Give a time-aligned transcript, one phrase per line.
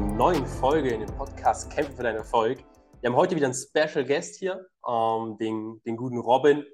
[0.00, 2.64] neuen Folge in dem Podcast Kämpfen für deinen Erfolg.
[3.00, 6.64] Wir haben heute wieder einen Special Guest hier, ähm, den, den guten Robin,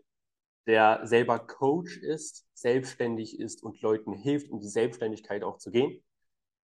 [0.66, 6.02] der selber Coach ist, selbstständig ist und Leuten hilft, um die Selbstständigkeit auch zu gehen.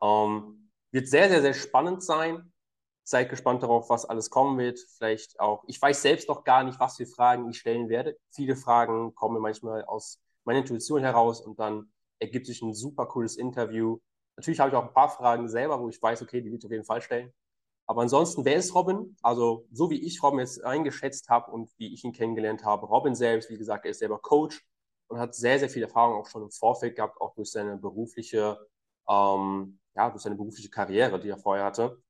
[0.02, 2.52] Ähm, wird sehr, sehr, sehr spannend sein.
[3.04, 4.78] Seid gespannt darauf, was alles kommen wird.
[4.96, 8.16] Vielleicht auch, ich weiß selbst noch gar nicht, was für Fragen ich stellen werde.
[8.30, 13.36] Viele Fragen kommen manchmal aus meiner Intuition heraus und dann ergibt sich ein super cooles
[13.36, 13.98] Interview.
[14.36, 16.64] Natürlich habe ich auch ein paar Fragen selber, wo ich weiß, okay, die will ich
[16.64, 17.32] auf jeden Fall stellen.
[17.86, 19.16] Aber ansonsten, wer ist Robin?
[19.22, 23.14] Also, so wie ich Robin jetzt eingeschätzt habe und wie ich ihn kennengelernt habe, Robin
[23.14, 24.64] selbst, wie gesagt, er ist selber Coach
[25.08, 28.58] und hat sehr, sehr viel Erfahrung auch schon im Vorfeld gehabt, auch durch seine berufliche,
[29.08, 32.00] ähm, ja, durch seine berufliche Karriere, die er vorher hatte.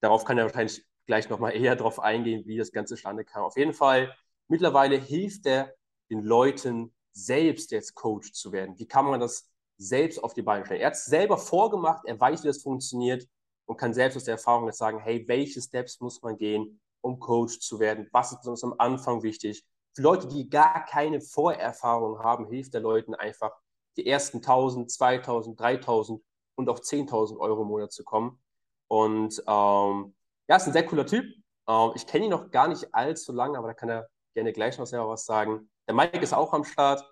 [0.00, 3.44] Darauf kann er wahrscheinlich gleich nochmal eher drauf eingehen, wie das Ganze zustande kam.
[3.44, 4.14] Auf jeden Fall,
[4.48, 5.74] mittlerweile hilft er
[6.10, 8.78] den Leuten selbst jetzt Coach zu werden.
[8.78, 9.51] Wie kann man das
[9.88, 10.80] selbst auf die Beine stellen?
[10.80, 13.26] Er hat es selber vorgemacht, er weiß, wie das funktioniert
[13.66, 17.18] und kann selbst aus der Erfahrung jetzt sagen, hey, welche Steps muss man gehen, um
[17.18, 18.08] Coach zu werden?
[18.12, 19.64] Was ist besonders am Anfang wichtig?
[19.94, 23.52] Für Leute, die gar keine Vorerfahrung haben, hilft der Leuten einfach,
[23.96, 26.22] die ersten 1000, 2000, 3000
[26.54, 28.42] und auch 10.000 Euro im Monat zu kommen.
[28.88, 30.14] Und ähm,
[30.48, 31.24] ja, ist ein sehr cooler Typ.
[31.68, 34.78] Ähm, ich kenne ihn noch gar nicht allzu lange, aber da kann er gerne gleich
[34.78, 35.70] noch selber was sagen.
[35.86, 37.04] Der Mike ist auch am Start.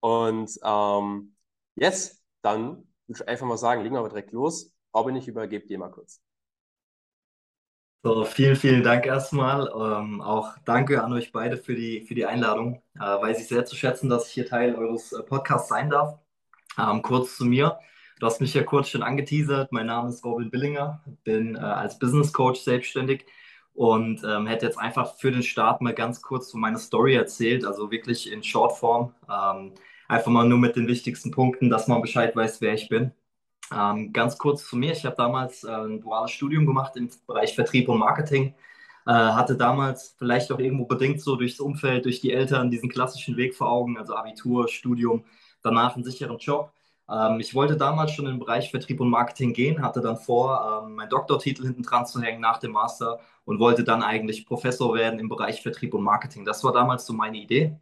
[0.00, 1.31] Und ähm,
[1.74, 4.72] yes, dann würde ich einfach mal sagen, legen wir aber direkt los.
[4.94, 6.22] Robin, ich übergebe dir mal kurz.
[8.04, 9.68] So, vielen, vielen Dank erstmal.
[9.68, 12.82] Ähm, auch danke an euch beide für die, für die Einladung.
[12.96, 16.18] Äh, weiß ich sehr zu schätzen, dass ich hier Teil eures äh, Podcasts sein darf.
[16.76, 17.78] Ähm, kurz zu mir.
[18.18, 19.70] Du hast mich ja kurz schon angeteasert.
[19.70, 23.24] Mein Name ist Robin Billinger, bin äh, als Business Coach selbstständig
[23.72, 27.64] und ähm, hätte jetzt einfach für den Start mal ganz kurz so meine Story erzählt,
[27.64, 29.14] also wirklich in Shortform.
[29.30, 29.74] Ähm,
[30.08, 33.12] einfach mal nur mit den wichtigsten Punkten, dass man Bescheid weiß, wer ich bin.
[33.74, 34.92] Ähm, ganz kurz zu mir.
[34.92, 38.54] Ich habe damals äh, ein duales Studium gemacht im Bereich Vertrieb und Marketing.
[39.06, 43.36] Äh, hatte damals vielleicht auch irgendwo bedingt so durchs Umfeld, durch die Eltern diesen klassischen
[43.36, 45.24] Weg vor Augen, also Abitur, Studium,
[45.62, 46.72] danach einen sicheren Job.
[47.10, 50.84] Ähm, ich wollte damals schon in den Bereich Vertrieb und Marketing gehen, hatte dann vor,
[50.84, 54.94] ähm, meinen Doktortitel hinten dran zu hängen nach dem Master und wollte dann eigentlich Professor
[54.94, 56.44] werden im Bereich Vertrieb und Marketing.
[56.44, 57.76] Das war damals so meine Idee.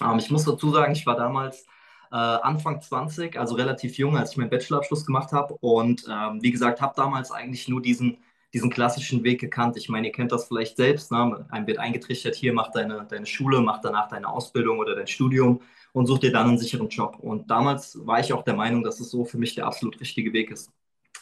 [0.00, 1.66] Ähm, ich muss dazu sagen, ich war damals
[2.14, 6.52] äh, Anfang 20, also relativ jung, als ich meinen Bachelorabschluss gemacht habe und ähm, wie
[6.52, 8.18] gesagt, habe damals eigentlich nur diesen
[8.54, 9.76] diesen klassischen Weg gekannt.
[9.76, 11.10] Ich meine, ihr kennt das vielleicht selbst.
[11.10, 11.44] Ne?
[11.50, 15.60] Einem wird eingetrichtert, hier mach deine, deine Schule, mach danach deine Ausbildung oder dein Studium
[15.92, 17.18] und such dir dann einen sicheren Job.
[17.18, 20.32] Und damals war ich auch der Meinung, dass es so für mich der absolut richtige
[20.32, 20.70] Weg ist.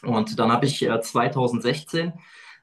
[0.02, 2.12] Und dann habe ich äh, 2016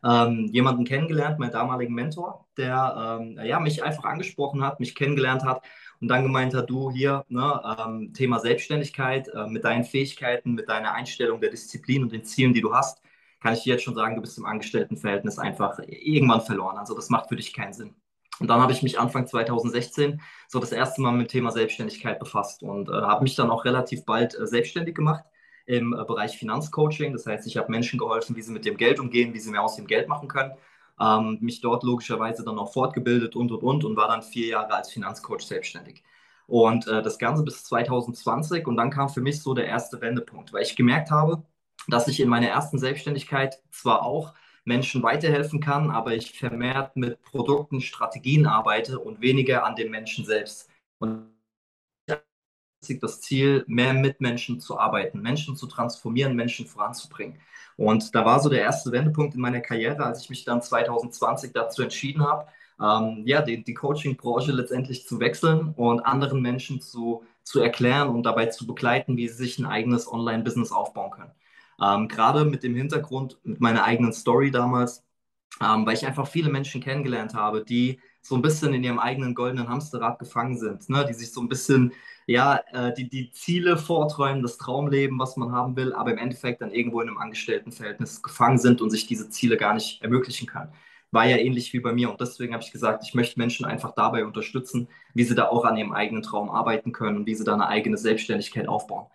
[0.03, 5.43] ähm, jemanden kennengelernt, meinen damaligen Mentor, der ähm, ja, mich einfach angesprochen hat, mich kennengelernt
[5.43, 5.63] hat
[6.01, 10.69] und dann gemeint hat, du hier, ne, ähm, Thema Selbstständigkeit, äh, mit deinen Fähigkeiten, mit
[10.69, 13.01] deiner Einstellung der Disziplin und den Zielen, die du hast,
[13.41, 16.77] kann ich dir jetzt schon sagen, du bist im Angestelltenverhältnis einfach irgendwann verloren.
[16.77, 17.95] Also das macht für dich keinen Sinn.
[18.39, 22.19] Und dann habe ich mich Anfang 2016 so das erste Mal mit dem Thema Selbstständigkeit
[22.19, 25.23] befasst und äh, habe mich dann auch relativ bald äh, selbstständig gemacht
[25.65, 27.13] im äh, Bereich Finanzcoaching.
[27.13, 29.63] Das heißt, ich habe Menschen geholfen, wie sie mit dem Geld umgehen, wie sie mehr
[29.63, 30.53] aus dem Geld machen können.
[31.01, 34.73] Ähm, mich dort logischerweise dann auch fortgebildet und und und und war dann vier Jahre
[34.73, 36.03] als Finanzcoach selbstständig.
[36.47, 40.51] Und äh, das Ganze bis 2020 und dann kam für mich so der erste Wendepunkt,
[40.53, 41.43] weil ich gemerkt habe,
[41.87, 44.33] dass ich in meiner ersten Selbstständigkeit zwar auch
[44.65, 50.25] Menschen weiterhelfen kann, aber ich vermehrt mit Produkten, Strategien arbeite und weniger an den Menschen
[50.25, 50.69] selbst.
[50.99, 51.27] Und
[52.87, 57.39] das Ziel, mehr mit Menschen zu arbeiten, Menschen zu transformieren, Menschen voranzubringen.
[57.77, 61.51] Und da war so der erste Wendepunkt in meiner Karriere, als ich mich dann 2020
[61.53, 62.47] dazu entschieden habe,
[62.81, 68.23] ähm, ja, die, die Coaching-Branche letztendlich zu wechseln und anderen Menschen zu, zu erklären und
[68.23, 71.31] dabei zu begleiten, wie sie sich ein eigenes Online-Business aufbauen können.
[71.81, 75.03] Ähm, Gerade mit dem Hintergrund, mit meiner eigenen Story damals,
[75.61, 79.35] ähm, weil ich einfach viele Menschen kennengelernt habe, die so ein bisschen in ihrem eigenen
[79.35, 81.05] goldenen Hamsterrad gefangen sind, ne?
[81.05, 81.93] die sich so ein bisschen,
[82.29, 86.61] ja, äh, die, die Ziele vorträumen, das Traumleben, was man haben will, aber im Endeffekt
[86.61, 90.71] dann irgendwo in einem Angestelltenverhältnis gefangen sind und sich diese Ziele gar nicht ermöglichen können.
[91.09, 93.95] War ja ähnlich wie bei mir und deswegen habe ich gesagt, ich möchte Menschen einfach
[93.95, 97.43] dabei unterstützen, wie sie da auch an ihrem eigenen Traum arbeiten können und wie sie
[97.43, 99.07] da eine eigene Selbstständigkeit aufbauen.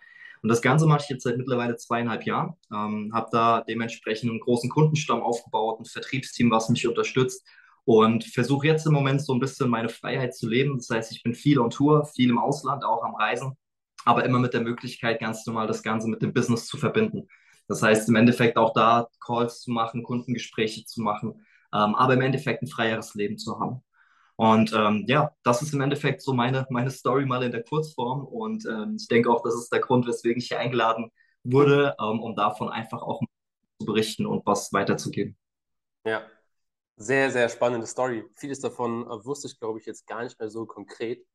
[0.43, 2.55] Und das Ganze mache ich jetzt seit mittlerweile zweieinhalb Jahren.
[2.73, 7.47] Ähm, habe da dementsprechend einen großen Kundenstamm aufgebaut, ein Vertriebsteam, was mich unterstützt
[7.85, 10.77] und versuche jetzt im Moment so ein bisschen meine Freiheit zu leben.
[10.79, 13.57] Das heißt, ich bin viel on Tour, viel im Ausland, auch am Reisen,
[14.05, 17.29] aber immer mit der Möglichkeit, ganz normal das Ganze mit dem Business zu verbinden.
[17.69, 22.21] Das heißt, im Endeffekt auch da Calls zu machen, Kundengespräche zu machen, ähm, aber im
[22.21, 23.83] Endeffekt ein freieres Leben zu haben.
[24.37, 28.25] Und ähm, ja, das ist im Endeffekt so meine, meine Story mal in der Kurzform.
[28.25, 31.11] Und ähm, ich denke auch, das ist der Grund, weswegen ich hier eingeladen
[31.45, 33.21] wurde, ähm, um davon einfach auch
[33.79, 35.37] zu berichten und was weiterzugeben.
[36.05, 36.23] Ja,
[36.97, 38.25] sehr, sehr spannende Story.
[38.37, 41.27] Vieles davon äh, wusste ich, glaube ich, jetzt gar nicht mehr so konkret.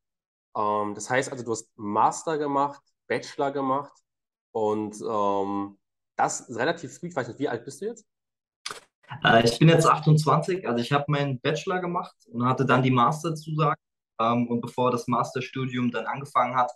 [0.56, 3.92] Ähm, das heißt also, du hast Master gemacht, Bachelor gemacht
[4.52, 5.78] und ähm,
[6.16, 7.08] das relativ früh.
[7.08, 8.06] Ich weiß nicht, wie alt bist du jetzt?
[9.24, 12.90] Äh, ich bin jetzt 28, also ich habe meinen Bachelor gemacht und hatte dann die
[12.90, 13.80] Masterzusage.
[14.20, 16.70] Ähm, und bevor das Masterstudium dann angefangen hat,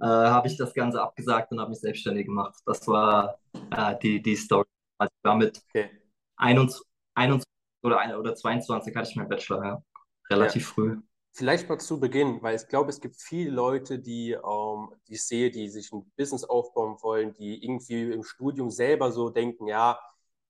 [0.00, 2.54] äh, habe ich das Ganze abgesagt und habe mich selbstständig gemacht.
[2.66, 3.38] Das war
[3.70, 4.66] äh, die, die Story.
[4.98, 5.90] Also ich war mit okay.
[6.36, 7.49] 21, 21
[7.82, 9.82] oder, oder 22 hatte ich meinen Bachelor, ja.
[10.30, 10.74] Relativ ja.
[10.74, 10.96] früh.
[11.32, 15.24] Vielleicht mal zu Beginn, weil ich glaube, es gibt viele Leute, die, ähm, die ich
[15.24, 20.00] sehe, die sich ein Business aufbauen wollen, die irgendwie im Studium selber so denken, ja,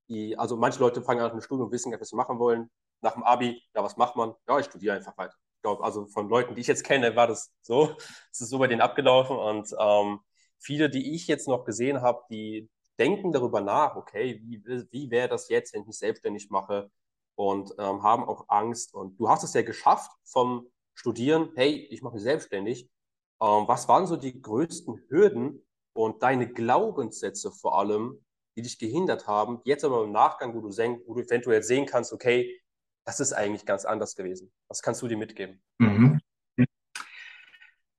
[0.09, 2.39] die, also manche Leute fangen an mit dem Studium, wissen gar nicht, was sie machen
[2.39, 2.69] wollen.
[3.01, 4.33] Nach dem Abi, ja, was macht man?
[4.47, 5.35] Ja, ich studiere einfach weiter.
[5.55, 7.95] Ich glaube, also von Leuten, die ich jetzt kenne, war das so.
[8.31, 10.19] Es ist so bei denen abgelaufen und ähm,
[10.57, 12.69] viele, die ich jetzt noch gesehen habe, die
[12.99, 16.91] denken darüber nach, okay, wie, wie wäre das jetzt, wenn ich mich selbstständig mache?
[17.35, 18.93] Und ähm, haben auch Angst.
[18.93, 22.89] Und du hast es ja geschafft vom Studieren, hey, ich mache mich selbstständig.
[23.41, 28.23] Ähm, was waren so die größten Hürden und deine Glaubenssätze vor allem,
[28.55, 32.13] die dich gehindert haben, jetzt aber im Nachgang, wo du, wo du eventuell sehen kannst,
[32.13, 32.61] okay,
[33.05, 34.51] das ist eigentlich ganz anders gewesen.
[34.67, 35.61] Was kannst du dir mitgeben?
[35.79, 36.19] Mhm.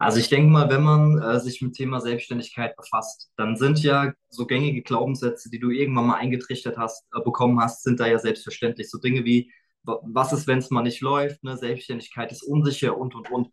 [0.03, 4.13] Also ich denke mal, wenn man äh, sich mit Thema Selbstständigkeit befasst, dann sind ja
[4.31, 8.19] so gängige Glaubenssätze, die du irgendwann mal eingetrichtert hast, äh, bekommen hast, sind da ja
[8.19, 8.91] selbstverständlich.
[8.91, 9.53] So Dinge wie,
[9.85, 11.57] was ist, wenn es mal nicht läuft, ne?
[11.57, 13.51] Selbstständigkeit ist unsicher und, und, und.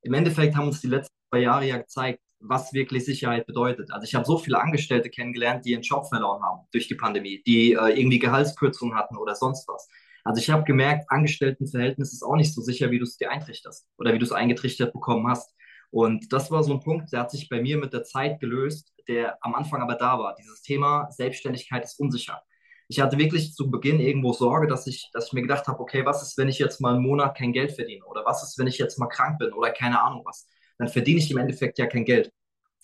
[0.00, 3.92] Im Endeffekt haben uns die letzten zwei Jahre ja gezeigt, was wirklich Sicherheit bedeutet.
[3.92, 7.42] Also ich habe so viele Angestellte kennengelernt, die ihren Job verloren haben durch die Pandemie,
[7.46, 9.86] die äh, irgendwie Gehaltskürzungen hatten oder sonst was.
[10.24, 13.86] Also ich habe gemerkt, Angestelltenverhältnis ist auch nicht so sicher, wie du es dir eintrichterst
[13.98, 15.54] oder wie du es eingetrichtert bekommen hast.
[15.90, 18.92] Und das war so ein Punkt, der hat sich bei mir mit der Zeit gelöst,
[19.08, 20.36] der am Anfang aber da war.
[20.36, 22.42] Dieses Thema Selbstständigkeit ist unsicher.
[22.88, 26.04] Ich hatte wirklich zu Beginn irgendwo Sorge, dass ich, dass ich mir gedacht habe, okay,
[26.04, 28.04] was ist, wenn ich jetzt mal einen Monat kein Geld verdiene?
[28.04, 30.48] Oder was ist, wenn ich jetzt mal krank bin oder keine Ahnung was?
[30.78, 32.32] Dann verdiene ich im Endeffekt ja kein Geld.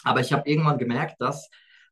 [0.04, 1.48] Aber ich habe irgendwann gemerkt, dass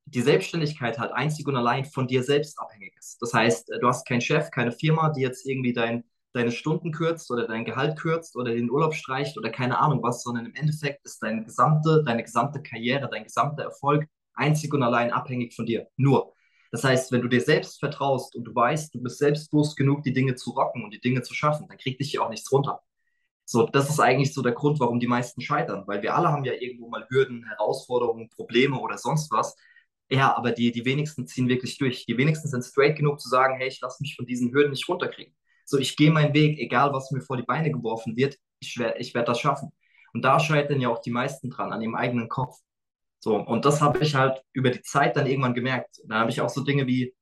[0.07, 3.21] die Selbstständigkeit halt einzig und allein von dir selbst abhängig ist.
[3.21, 6.05] Das heißt, du hast keinen Chef, keine Firma, die jetzt irgendwie dein,
[6.35, 10.23] deine Stunden kürzt oder dein Gehalt kürzt oder den Urlaub streicht oder keine Ahnung was,
[10.23, 15.13] sondern im Endeffekt ist deine gesamte, deine gesamte Karriere, dein gesamter Erfolg einzig und allein
[15.13, 15.87] abhängig von dir.
[15.97, 16.35] Nur.
[16.73, 20.13] Das heißt, wenn du dir selbst vertraust und du weißt, du bist selbstbewusst genug, die
[20.13, 22.81] Dinge zu rocken und die Dinge zu schaffen, dann kriegt dich ja auch nichts runter.
[23.45, 26.45] So, das ist eigentlich so der Grund, warum die meisten scheitern, weil wir alle haben
[26.45, 29.55] ja irgendwo mal Hürden, Herausforderungen, Probleme oder sonst was.
[30.11, 32.07] Ja, aber die, die wenigsten ziehen wirklich durch.
[32.07, 34.89] Die wenigsten sind straight genug zu sagen, hey, ich lasse mich von diesen Hürden nicht
[34.89, 35.35] runterkriegen.
[35.65, 38.99] So, ich gehe meinen Weg, egal was mir vor die Beine geworfen wird, ich werde
[38.99, 39.73] ich werd das schaffen.
[40.13, 42.59] Und da scheitern ja auch die meisten dran, an ihrem eigenen Kopf.
[43.21, 46.01] So, und das habe ich halt über die Zeit dann irgendwann gemerkt.
[46.07, 47.15] Da habe ich auch so Dinge wie,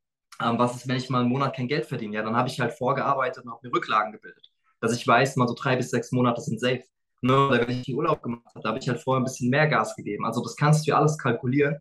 [0.42, 2.16] ähm, was ist, wenn ich mal einen Monat kein Geld verdiene?
[2.16, 4.50] Ja, dann habe ich halt vorgearbeitet und habe mir Rücklagen gebildet.
[4.80, 6.82] Dass ich weiß, mal so drei bis sechs Monate sind safe.
[7.22, 7.48] Ne?
[7.48, 9.68] Oder wenn ich einen Urlaub gemacht habe, da habe ich halt vorher ein bisschen mehr
[9.68, 10.24] Gas gegeben.
[10.26, 11.80] Also das kannst du ja alles kalkulieren,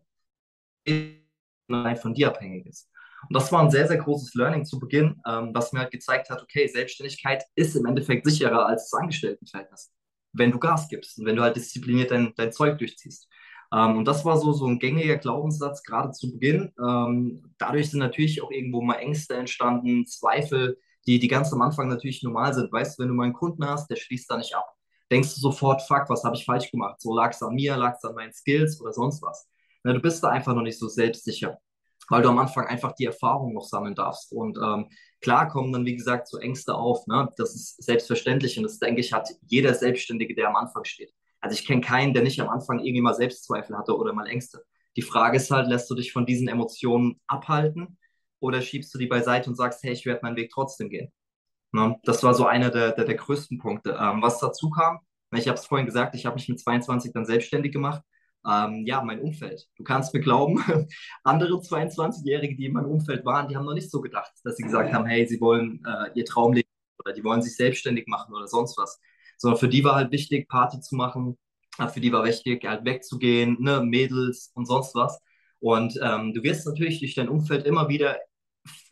[2.00, 2.88] von dir abhängig ist.
[3.28, 6.30] Und das war ein sehr, sehr großes Learning zu Beginn, ähm, was mir halt gezeigt
[6.30, 9.92] hat, okay, Selbstständigkeit ist im Endeffekt sicherer als das Angestelltenverhältnis,
[10.32, 13.28] wenn du Gas gibst und wenn du halt diszipliniert dein, dein Zeug durchziehst.
[13.72, 16.72] Ähm, und das war so, so ein gängiger Glaubenssatz, gerade zu Beginn.
[16.78, 21.88] Ähm, dadurch sind natürlich auch irgendwo mal Ängste entstanden, Zweifel, die, die ganz am Anfang
[21.88, 22.72] natürlich normal sind.
[22.72, 24.66] Weißt du, wenn du mal einen Kunden hast, der schließt da nicht ab,
[25.10, 27.00] denkst du sofort, fuck, was habe ich falsch gemacht?
[27.00, 29.48] So lag es an mir, lag es an meinen Skills oder sonst was.
[29.84, 31.58] Na, du bist da einfach noch nicht so selbstsicher
[32.08, 34.32] weil du am Anfang einfach die Erfahrung noch sammeln darfst.
[34.32, 34.90] Und ähm,
[35.20, 37.06] klar kommen dann, wie gesagt, so Ängste auf.
[37.06, 37.28] Ne?
[37.36, 41.12] Das ist selbstverständlich und das, denke ich, hat jeder Selbstständige, der am Anfang steht.
[41.40, 44.64] Also ich kenne keinen, der nicht am Anfang irgendwie mal Selbstzweifel hatte oder mal Ängste.
[44.96, 47.98] Die Frage ist halt, lässt du dich von diesen Emotionen abhalten
[48.40, 51.12] oder schiebst du die beiseite und sagst, hey, ich werde meinen Weg trotzdem gehen?
[51.72, 51.98] Ne?
[52.04, 53.98] Das war so einer der, der, der größten Punkte.
[54.00, 55.00] Ähm, was dazu kam,
[55.34, 58.02] ich habe es vorhin gesagt, ich habe mich mit 22 dann selbstständig gemacht
[58.48, 59.68] ähm, ja, mein Umfeld.
[59.76, 60.62] Du kannst mir glauben,
[61.24, 64.64] andere 22-Jährige, die in meinem Umfeld waren, die haben noch nicht so gedacht, dass sie
[64.64, 66.68] gesagt haben, hey, sie wollen äh, ihr Traum leben
[66.98, 69.00] oder die wollen sich selbstständig machen oder sonst was.
[69.38, 71.38] Sondern für die war halt wichtig, Party zu machen,
[71.92, 75.20] für die war wichtig, halt wegzugehen, ne, Mädels und sonst was.
[75.58, 78.18] Und ähm, du wirst natürlich durch dein Umfeld immer wieder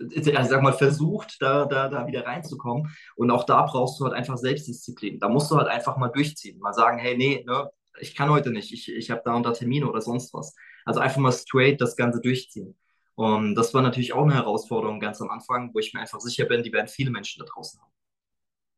[0.00, 2.92] also sag mal, versucht, da, da, da wieder reinzukommen.
[3.16, 5.18] Und auch da brauchst du halt einfach Selbstdisziplin.
[5.20, 6.58] Da musst du halt einfach mal durchziehen.
[6.58, 9.88] Mal sagen, hey, nee, ne, ich kann heute nicht, ich, ich habe da unter Termine
[9.88, 10.54] oder sonst was.
[10.84, 12.76] Also einfach mal straight das Ganze durchziehen.
[13.14, 16.46] Und das war natürlich auch eine Herausforderung ganz am Anfang, wo ich mir einfach sicher
[16.46, 17.92] bin, die werden viele Menschen da draußen haben.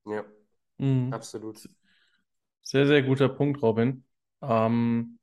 [0.04, 0.24] Ja,
[0.78, 1.12] mhm.
[1.12, 1.68] absolut.
[2.62, 4.04] Sehr, sehr guter Punkt, Robin.
[4.40, 5.18] Ähm,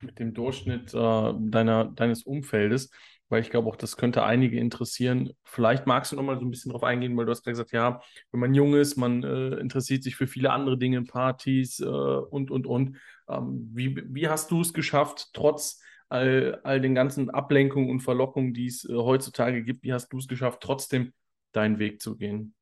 [0.00, 2.90] mit dem Durchschnitt äh, deiner, deines Umfeldes.
[3.28, 5.32] Weil ich glaube auch, das könnte einige interessieren.
[5.44, 7.72] Vielleicht magst du noch mal so ein bisschen drauf eingehen, weil du hast gerade gesagt,
[7.72, 11.86] ja, wenn man jung ist, man äh, interessiert sich für viele andere Dinge, Partys äh,
[11.86, 12.96] und, und, und.
[13.28, 18.54] Ähm, wie, wie hast du es geschafft, trotz all, all den ganzen Ablenkungen und Verlockungen,
[18.54, 21.12] die es äh, heutzutage gibt, wie hast du es geschafft, trotzdem
[21.50, 22.54] deinen Weg zu gehen?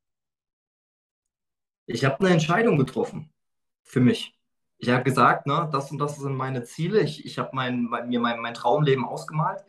[1.87, 3.31] Ich habe eine Entscheidung getroffen
[3.83, 4.35] für mich.
[4.79, 7.01] Ich habe gesagt, ne, das und das sind meine Ziele.
[7.01, 9.63] Ich, ich habe mein, mein, mir mein, mein Traumleben ausgemalt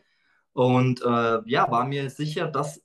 [0.56, 2.82] und äh, ja, war mir sicher, dass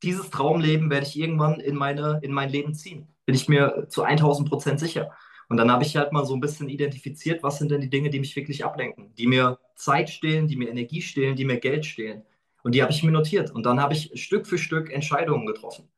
[0.00, 3.08] dieses Traumleben werde ich irgendwann in, meine, in mein Leben ziehen.
[3.26, 5.10] Bin ich mir zu 1000 Prozent sicher.
[5.48, 8.10] Und dann habe ich halt mal so ein bisschen identifiziert, was sind denn die Dinge,
[8.10, 11.84] die mich wirklich ablenken, die mir Zeit stehlen, die mir Energie stehlen, die mir Geld
[11.84, 12.22] stehlen.
[12.62, 13.50] Und die habe ich mir notiert.
[13.50, 15.88] Und dann habe ich Stück für Stück Entscheidungen getroffen.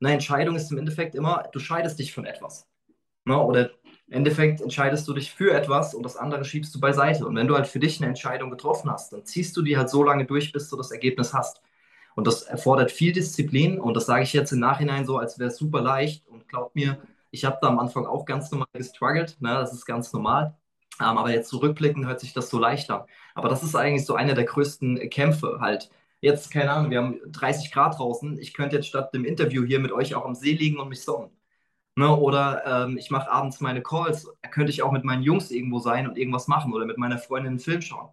[0.00, 2.68] Eine Entscheidung ist im Endeffekt immer, du scheidest dich von etwas.
[3.24, 3.36] Ne?
[3.36, 3.72] Oder
[4.10, 7.24] im Endeffekt entscheidest du dich für etwas und das andere schiebst du beiseite.
[7.24, 9.88] Und wenn du halt für dich eine Entscheidung getroffen hast, dann ziehst du die halt
[9.88, 11.62] so lange durch, bis du das Ergebnis hast.
[12.16, 15.50] Und das erfordert viel Disziplin und das sage ich jetzt im Nachhinein so, als wäre
[15.50, 16.26] es super leicht.
[16.26, 16.98] Und glaub mir,
[17.30, 19.54] ich habe da am Anfang auch ganz normal gestruggelt, ne?
[19.54, 20.56] das ist ganz normal.
[21.00, 23.04] Ähm, aber jetzt zurückblicken hört sich das so leicht an.
[23.36, 25.88] Aber das ist eigentlich so einer der größten Kämpfe halt.
[26.20, 28.38] Jetzt, keine Ahnung, wir haben 30 Grad draußen.
[28.40, 31.02] Ich könnte jetzt statt dem Interview hier mit euch auch am See liegen und mich
[31.02, 31.30] sonnen.
[31.96, 32.16] Ne?
[32.16, 34.28] Oder ähm, ich mache abends meine Calls.
[34.42, 37.18] Da könnte ich auch mit meinen Jungs irgendwo sein und irgendwas machen oder mit meiner
[37.18, 38.08] Freundin einen Film schauen.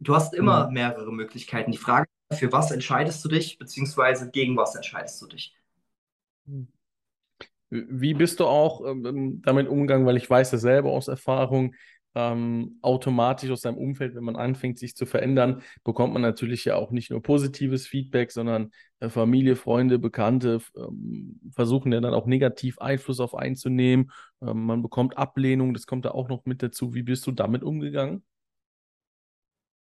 [0.00, 0.74] Du hast immer mhm.
[0.74, 1.70] mehrere Möglichkeiten.
[1.70, 5.54] Die Frage, für was entscheidest du dich, beziehungsweise gegen was entscheidest du dich?
[6.46, 6.68] Mhm.
[7.70, 11.74] Wie bist du auch ähm, damit umgegangen, weil ich weiß das selber aus Erfahrung,
[12.14, 16.76] ähm, automatisch aus seinem Umfeld, wenn man anfängt, sich zu verändern, bekommt man natürlich ja
[16.76, 22.26] auch nicht nur positives Feedback, sondern äh, Familie, Freunde, Bekannte ähm, versuchen ja dann auch
[22.26, 24.10] negativ Einfluss auf einzunehmen.
[24.42, 26.94] Ähm, man bekommt Ablehnung, das kommt da auch noch mit dazu.
[26.94, 28.24] Wie bist du damit umgegangen?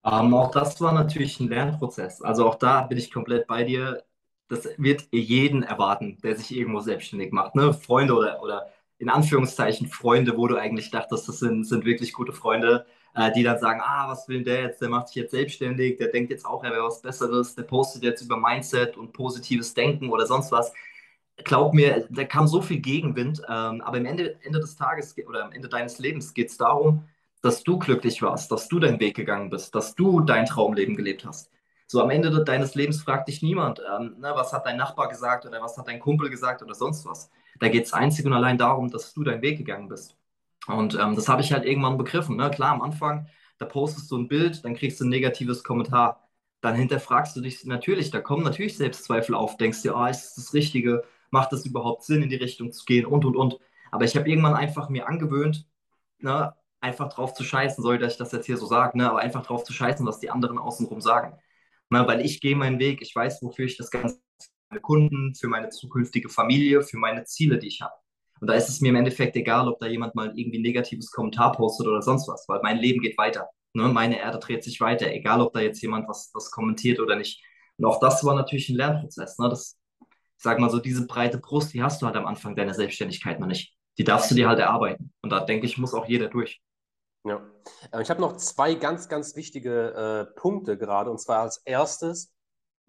[0.05, 2.23] Ähm, auch das war natürlich ein Lernprozess.
[2.23, 4.03] Also auch da bin ich komplett bei dir
[4.51, 7.55] das wird jeden erwarten, der sich irgendwo selbstständig macht.
[7.55, 7.73] Ne?
[7.73, 8.67] Freunde oder, oder
[9.01, 13.43] in Anführungszeichen Freunde, wo du eigentlich dachtest, das sind, sind wirklich gute Freunde, äh, die
[13.43, 16.45] dann sagen, ah, was will der jetzt, der macht sich jetzt selbstständig, der denkt jetzt
[16.45, 20.53] auch, er wäre was Besseres, der postet jetzt über Mindset und positives Denken oder sonst
[20.53, 20.73] was.
[21.45, 25.47] Glaub mir, da kam so viel Gegenwind, ähm, aber am Ende, Ende des Tages oder
[25.47, 27.05] am Ende deines Lebens geht es darum,
[27.41, 31.25] dass du glücklich warst, dass du deinen Weg gegangen bist, dass du dein Traumleben gelebt
[31.25, 31.51] hast.
[31.87, 35.47] So am Ende deines Lebens fragt dich niemand, ähm, ne, was hat dein Nachbar gesagt
[35.47, 37.31] oder was hat dein Kumpel gesagt oder sonst was.
[37.61, 40.17] Da geht es einzig und allein darum, dass du deinen Weg gegangen bist.
[40.67, 42.37] Und ähm, das habe ich halt irgendwann begriffen.
[42.37, 42.51] Ne?
[42.51, 46.29] Klar, am Anfang, da postest du ein Bild, dann kriegst du ein negatives Kommentar.
[46.61, 50.35] Dann hinterfragst du dich natürlich, da kommen natürlich Selbstzweifel auf, denkst dir, ah, ist das
[50.37, 51.05] das Richtige?
[51.31, 53.07] Macht das überhaupt Sinn, in die Richtung zu gehen?
[53.07, 53.59] Und, und, und.
[53.91, 55.67] Aber ich habe irgendwann einfach mir angewöhnt,
[56.19, 59.21] ne, einfach drauf zu scheißen, sorry, dass ich das jetzt hier so sage, ne, aber
[59.21, 61.39] einfach drauf zu scheißen, was die anderen außenrum sagen.
[61.91, 64.21] Na, weil ich gehe meinen Weg, ich weiß, wofür ich das Ganze
[64.79, 67.95] Kunden, für meine zukünftige Familie, für meine Ziele, die ich habe.
[68.41, 71.11] Und da ist es mir im Endeffekt egal, ob da jemand mal irgendwie ein negatives
[71.11, 73.49] Kommentar postet oder sonst was, weil mein Leben geht weiter.
[73.75, 73.89] Ne?
[73.89, 77.45] Meine Erde dreht sich weiter, egal ob da jetzt jemand was, was kommentiert oder nicht.
[77.77, 79.39] Und auch das war natürlich ein Lernprozess.
[79.39, 79.49] Ne?
[79.49, 82.75] Das, ich sag mal so, diese breite Brust, die hast du halt am Anfang deiner
[82.75, 83.75] Selbstständigkeit noch nicht.
[83.99, 85.13] Die darfst du dir halt erarbeiten.
[85.21, 86.63] Und da denke ich, muss auch jeder durch.
[87.25, 87.43] Ja,
[88.01, 91.11] ich habe noch zwei ganz, ganz wichtige äh, Punkte gerade.
[91.11, 92.33] Und zwar als erstes,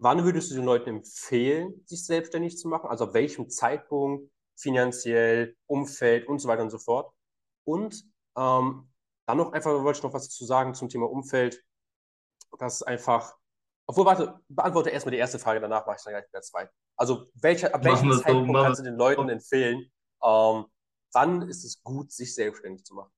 [0.02, 2.90] wann würdest du den Leuten empfehlen, sich selbstständig zu machen?
[2.90, 7.12] Also auf welchem Zeitpunkt, finanziell, Umfeld und so weiter und so fort.
[7.64, 8.04] Und
[8.36, 8.90] ähm,
[9.26, 11.64] dann noch einfach, wollte ich noch was zu sagen zum Thema Umfeld.
[12.58, 13.36] Das ist einfach,
[13.86, 16.68] obwohl, warte, beantworte erstmal die erste Frage, danach mache ich dann gleich wieder zwei.
[16.96, 19.90] Also, welche, ab welchem Zeitpunkt so, kannst du den Leuten empfehlen,
[20.22, 20.66] ähm,
[21.12, 23.12] wann ist es gut, sich selbstständig zu machen?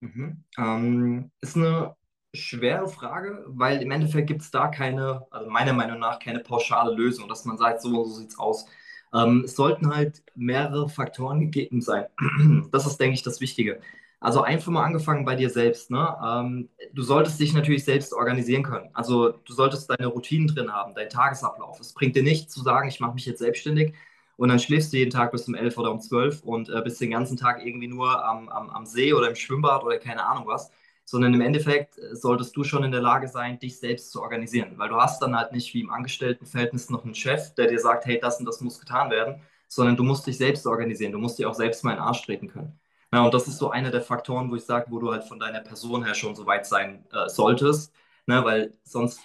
[0.00, 0.44] Mhm.
[0.56, 1.96] Ähm, ist eine
[2.34, 6.94] schwere Frage, weil im Endeffekt gibt es da keine, also meiner Meinung nach, keine pauschale
[6.94, 8.66] Lösung, dass man sagt, so, so sieht es aus.
[9.14, 12.06] Ähm, es sollten halt mehrere Faktoren gegeben sein.
[12.70, 13.80] Das ist, denke ich, das Wichtige.
[14.20, 15.90] Also einfach mal angefangen bei dir selbst.
[15.90, 16.16] Ne?
[16.24, 18.90] Ähm, du solltest dich natürlich selbst organisieren können.
[18.92, 21.80] Also du solltest deine Routinen drin haben, deinen Tagesablauf.
[21.80, 23.94] Es bringt dir nichts zu sagen, ich mache mich jetzt selbstständig,
[24.38, 27.00] und dann schläfst du jeden Tag bis um 11 oder um 12 und äh, bist
[27.00, 30.46] den ganzen Tag irgendwie nur am, am, am See oder im Schwimmbad oder keine Ahnung
[30.46, 30.70] was,
[31.08, 34.74] sondern im Endeffekt äh, solltest du schon in der Lage sein, dich selbst zu organisieren,
[34.76, 38.04] weil du hast dann halt nicht wie im Angestelltenverhältnis noch einen Chef, der dir sagt,
[38.04, 41.38] hey, das und das muss getan werden, sondern du musst dich selbst organisieren, du musst
[41.38, 42.78] dir auch selbst mal in den Arsch treten können.
[43.10, 45.38] Ja, und das ist so einer der Faktoren, wo ich sage, wo du halt von
[45.38, 47.94] deiner Person her schon so weit sein äh, solltest,
[48.26, 49.20] ne, weil sonst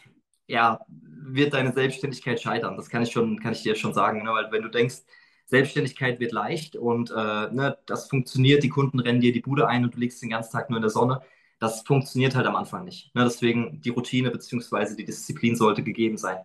[0.48, 2.78] ja, wird deine Selbstständigkeit scheitern.
[2.78, 4.24] Das kann ich schon, kann ich dir schon sagen.
[4.24, 4.30] Ne?
[4.32, 5.04] Weil wenn du denkst,
[5.48, 7.14] Selbstständigkeit wird leicht und äh,
[7.52, 10.54] ne, das funktioniert, die Kunden rennen dir die Bude ein und du liegst den ganzen
[10.54, 11.22] Tag nur in der Sonne,
[11.64, 13.16] das funktioniert halt am Anfang nicht.
[13.16, 13.24] Ne?
[13.24, 14.96] Deswegen die Routine bzw.
[14.96, 16.38] die Disziplin sollte gegeben sein.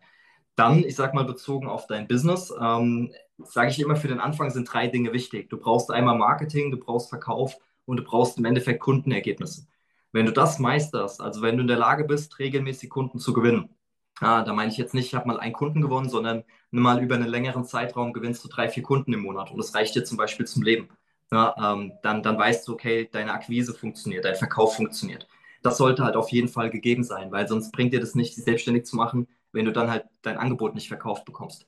[0.54, 4.50] Dann, ich sag mal, bezogen auf dein Business, ähm, sage ich immer, für den Anfang
[4.50, 5.50] sind drei Dinge wichtig.
[5.50, 9.66] Du brauchst einmal Marketing, du brauchst Verkauf und du brauchst im Endeffekt Kundenergebnisse.
[10.12, 13.70] Wenn du das meisterst, also wenn du in der Lage bist, regelmäßig Kunden zu gewinnen,
[14.20, 17.16] ah, da meine ich jetzt nicht, ich habe mal einen Kunden gewonnen, sondern mal über
[17.16, 20.16] einen längeren Zeitraum gewinnst du drei, vier Kunden im Monat und das reicht dir zum
[20.16, 20.88] Beispiel zum Leben.
[21.30, 25.28] Ja, ähm, dann, dann weißt du, okay, deine Akquise funktioniert, dein Verkauf funktioniert.
[25.62, 28.44] Das sollte halt auf jeden Fall gegeben sein, weil sonst bringt dir das nicht, sich
[28.44, 31.66] selbstständig zu machen, wenn du dann halt dein Angebot nicht verkauft bekommst.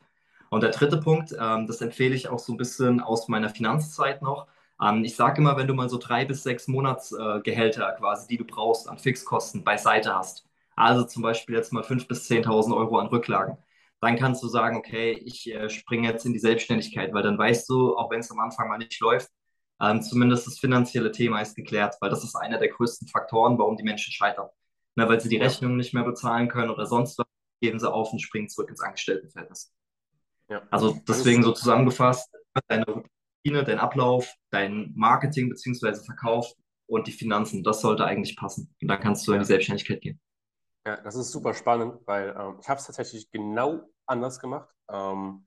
[0.48, 4.22] Und der dritte Punkt, ähm, das empfehle ich auch so ein bisschen aus meiner Finanzzeit
[4.22, 4.46] noch.
[4.82, 8.38] Ähm, ich sage immer, wenn du mal so drei bis sechs Monatsgehälter äh, quasi, die
[8.38, 12.98] du brauchst an Fixkosten beiseite hast, also zum Beispiel jetzt mal 5.000 bis 10.000 Euro
[12.98, 13.58] an Rücklagen,
[14.00, 17.68] dann kannst du sagen, okay, ich äh, springe jetzt in die Selbstständigkeit, weil dann weißt
[17.68, 19.30] du, auch wenn es am Anfang mal nicht läuft,
[19.80, 23.76] ähm, zumindest das finanzielle Thema ist geklärt, weil das ist einer der größten Faktoren, warum
[23.76, 24.48] die Menschen scheitern.
[24.96, 27.26] Na, weil sie die Rechnungen nicht mehr bezahlen können oder sonst was
[27.60, 29.72] geben sie auf und springen zurück ins Angestelltenverhältnis.
[30.48, 30.62] Ja.
[30.70, 32.34] Also deswegen so zusammengefasst,
[32.66, 36.02] deine Routine, dein Ablauf, dein Marketing bzw.
[36.04, 36.52] Verkauf
[36.86, 38.74] und die Finanzen, das sollte eigentlich passen.
[38.80, 40.20] Und dann kannst du in die Selbstständigkeit gehen.
[40.86, 44.68] Ja, das ist super spannend, weil ähm, ich habe es tatsächlich genau anders gemacht.
[44.90, 45.46] Ähm,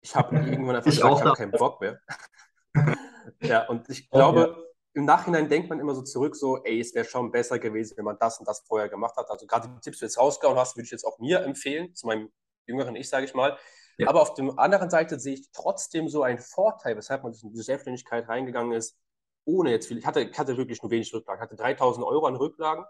[0.00, 2.00] ich habe irgendwann einfach ich gesagt, ich habe keinen Bock mehr.
[3.40, 6.94] ja, und ich glaube, okay im Nachhinein denkt man immer so zurück, so, ey, es
[6.94, 9.30] wäre schon besser gewesen, wenn man das und das vorher gemacht hat.
[9.30, 11.94] Also gerade die Tipps, die du jetzt rausgehauen hast, würde ich jetzt auch mir empfehlen,
[11.94, 12.30] zu meinem
[12.66, 13.56] jüngeren Ich, sage ich mal.
[13.98, 14.08] Ja.
[14.08, 17.62] Aber auf der anderen Seite sehe ich trotzdem so einen Vorteil, weshalb man in diese
[17.62, 18.98] Selbstständigkeit reingegangen ist,
[19.44, 19.98] ohne jetzt viel.
[19.98, 21.38] Ich hatte, ich hatte wirklich nur wenig Rücklagen.
[21.38, 22.84] Ich hatte 3000 Euro an Rücklagen,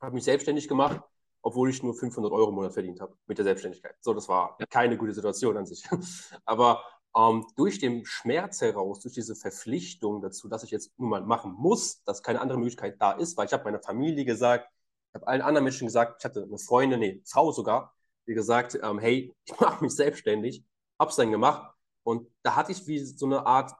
[0.00, 1.00] habe mich selbstständig gemacht,
[1.42, 3.96] obwohl ich nur 500 Euro im Monat verdient habe mit der Selbstständigkeit.
[4.00, 5.84] So, das war keine gute Situation an sich.
[6.44, 6.84] Aber
[7.16, 11.54] ähm, durch den Schmerz heraus, durch diese Verpflichtung dazu, dass ich jetzt nun mal machen
[11.56, 14.68] muss, dass keine andere Möglichkeit da ist, weil ich habe meiner Familie gesagt,
[15.10, 17.94] ich habe allen anderen Menschen gesagt, ich hatte eine Freundin, nee, Frau sogar,
[18.26, 20.64] die gesagt, ähm, hey, ich mache mich selbstständig,
[20.98, 23.72] hab's dann gemacht und da hatte ich wie so eine Art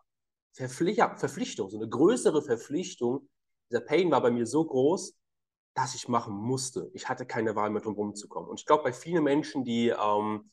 [0.55, 3.29] Verpflicht Verpflichtung, so eine größere Verpflichtung.
[3.71, 5.15] Dieser Pain war bei mir so groß,
[5.75, 6.91] dass ich machen musste.
[6.95, 8.49] Ich hatte keine Wahl mehr, drum rumzukommen.
[8.49, 10.51] Und ich glaube, bei vielen Menschen, die ähm,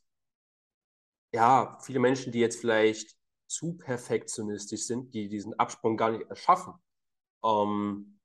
[1.34, 3.18] ja, viele Menschen, die jetzt vielleicht
[3.48, 6.74] zu perfektionistisch sind, die diesen Absprung gar nicht erschaffen.
[7.44, 8.20] Ähm,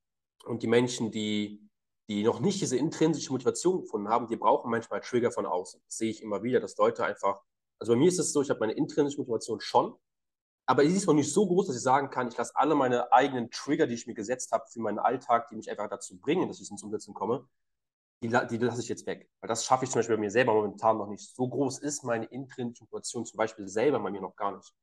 [0.45, 1.67] und die Menschen, die,
[2.07, 5.81] die noch nicht diese intrinsische Motivation gefunden haben, die brauchen manchmal Trigger von außen.
[5.85, 7.41] Das sehe ich immer wieder, dass Leute einfach,
[7.79, 9.95] also bei mir ist es so, ich habe meine intrinsische Motivation schon,
[10.65, 13.11] aber sie ist noch nicht so groß, dass ich sagen kann, ich lasse alle meine
[13.11, 16.47] eigenen Trigger, die ich mir gesetzt habe für meinen Alltag, die mich einfach dazu bringen,
[16.47, 17.47] dass ich ins Umsetzen komme,
[18.21, 19.29] die, die lasse ich jetzt weg.
[19.41, 21.35] Weil das schaffe ich zum Beispiel bei mir selber momentan noch nicht.
[21.35, 24.73] So groß ist meine intrinsische Motivation zum Beispiel selber bei mir noch gar nicht.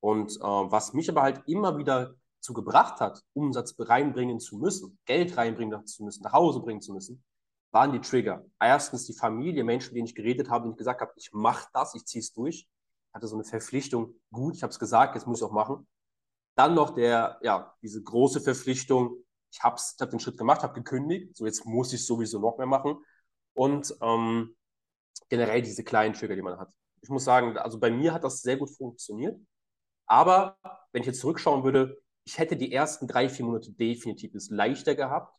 [0.00, 4.98] Und äh, was mich aber halt immer wieder zu gebracht hat, Umsatz reinbringen zu müssen,
[5.06, 7.24] Geld reinbringen zu müssen, nach Hause bringen zu müssen,
[7.72, 8.44] waren die Trigger.
[8.60, 11.68] Erstens die Familie, Menschen, mit denen ich geredet habe, denen ich gesagt habe, ich mache
[11.72, 12.68] das, ich ziehe es durch.
[12.68, 15.86] Ich hatte so eine Verpflichtung, gut, ich habe es gesagt, jetzt muss ich auch machen.
[16.56, 19.24] Dann noch der, ja, diese große Verpflichtung,
[19.54, 22.66] ich habe hab den Schritt gemacht, habe gekündigt, so jetzt muss ich sowieso noch mehr
[22.66, 22.96] machen.
[23.52, 24.56] Und ähm,
[25.28, 26.72] generell diese kleinen Trigger, die man hat.
[27.02, 29.38] Ich muss sagen, also bei mir hat das sehr gut funktioniert.
[30.06, 30.58] Aber
[30.92, 34.96] wenn ich jetzt zurückschauen würde, ich hätte die ersten drei, vier Monate definitiv es leichter
[34.96, 35.32] gehabt,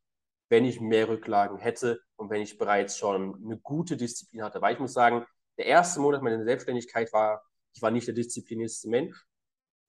[0.47, 4.62] wenn ich mehr Rücklagen hätte und wenn ich bereits schon eine gute Disziplin hatte.
[4.62, 5.25] Weil ich muss sagen,
[5.58, 9.25] der erste Monat meiner Selbstständigkeit war, ich war nicht der disziplinierteste Mensch.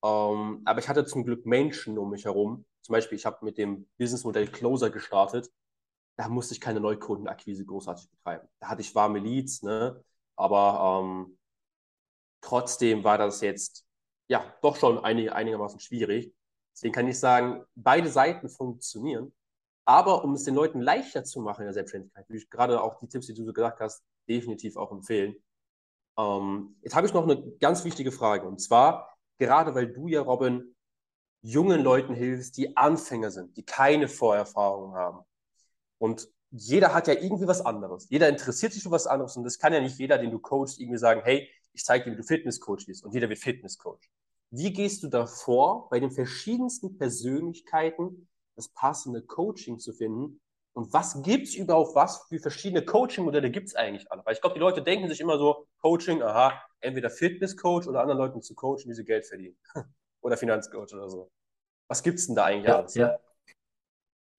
[0.05, 3.59] Ähm, aber ich hatte zum Glück Menschen um mich herum, zum Beispiel, ich habe mit
[3.59, 5.51] dem Businessmodell Closer gestartet.
[6.17, 8.49] Da musste ich keine Neukundenakquise großartig betreiben.
[8.61, 10.03] Da hatte ich warme Leads, ne?
[10.37, 11.37] aber ähm,
[12.41, 13.85] trotzdem war das jetzt
[14.29, 16.33] ja doch schon einig, einigermaßen schwierig.
[16.73, 19.35] Deswegen kann ich sagen, beide Seiten funktionieren.
[19.85, 22.99] Aber um es den Leuten leichter zu machen in der Selbstständigkeit, würde ich gerade auch
[22.99, 25.35] die Tipps, die du so gesagt hast, definitiv auch empfehlen.
[26.17, 28.47] Ähm, jetzt habe ich noch eine ganz wichtige Frage.
[28.47, 30.76] Und zwar, gerade weil du ja, Robin,
[31.43, 35.25] jungen Leuten hilfst, die Anfänger sind, die keine Vorerfahrung haben.
[35.99, 38.09] Und jeder hat ja irgendwie was anderes.
[38.09, 40.81] Jeder interessiert sich für was anderes und das kann ja nicht jeder, den du coachst,
[40.81, 44.01] irgendwie sagen, hey, ich zeige dir, wie du Fitnesscoach bist und jeder wird Fitnesscoach.
[44.51, 50.41] Wie gehst du da vor, bei den verschiedensten Persönlichkeiten das passende Coaching zu finden?
[50.73, 54.25] Und was gibt es überhaupt, was für verschiedene Coaching-Modelle gibt es eigentlich alle?
[54.25, 58.19] Weil ich glaube, die Leute denken sich immer so, Coaching, aha, entweder Fitnesscoach oder anderen
[58.19, 59.57] Leuten zu coachen, wie sie Geld verdienen.
[60.27, 61.31] oder Finanzcoach oder so.
[61.89, 62.95] Was gibt es denn da eigentlich ja, alles?
[62.97, 63.17] Ja.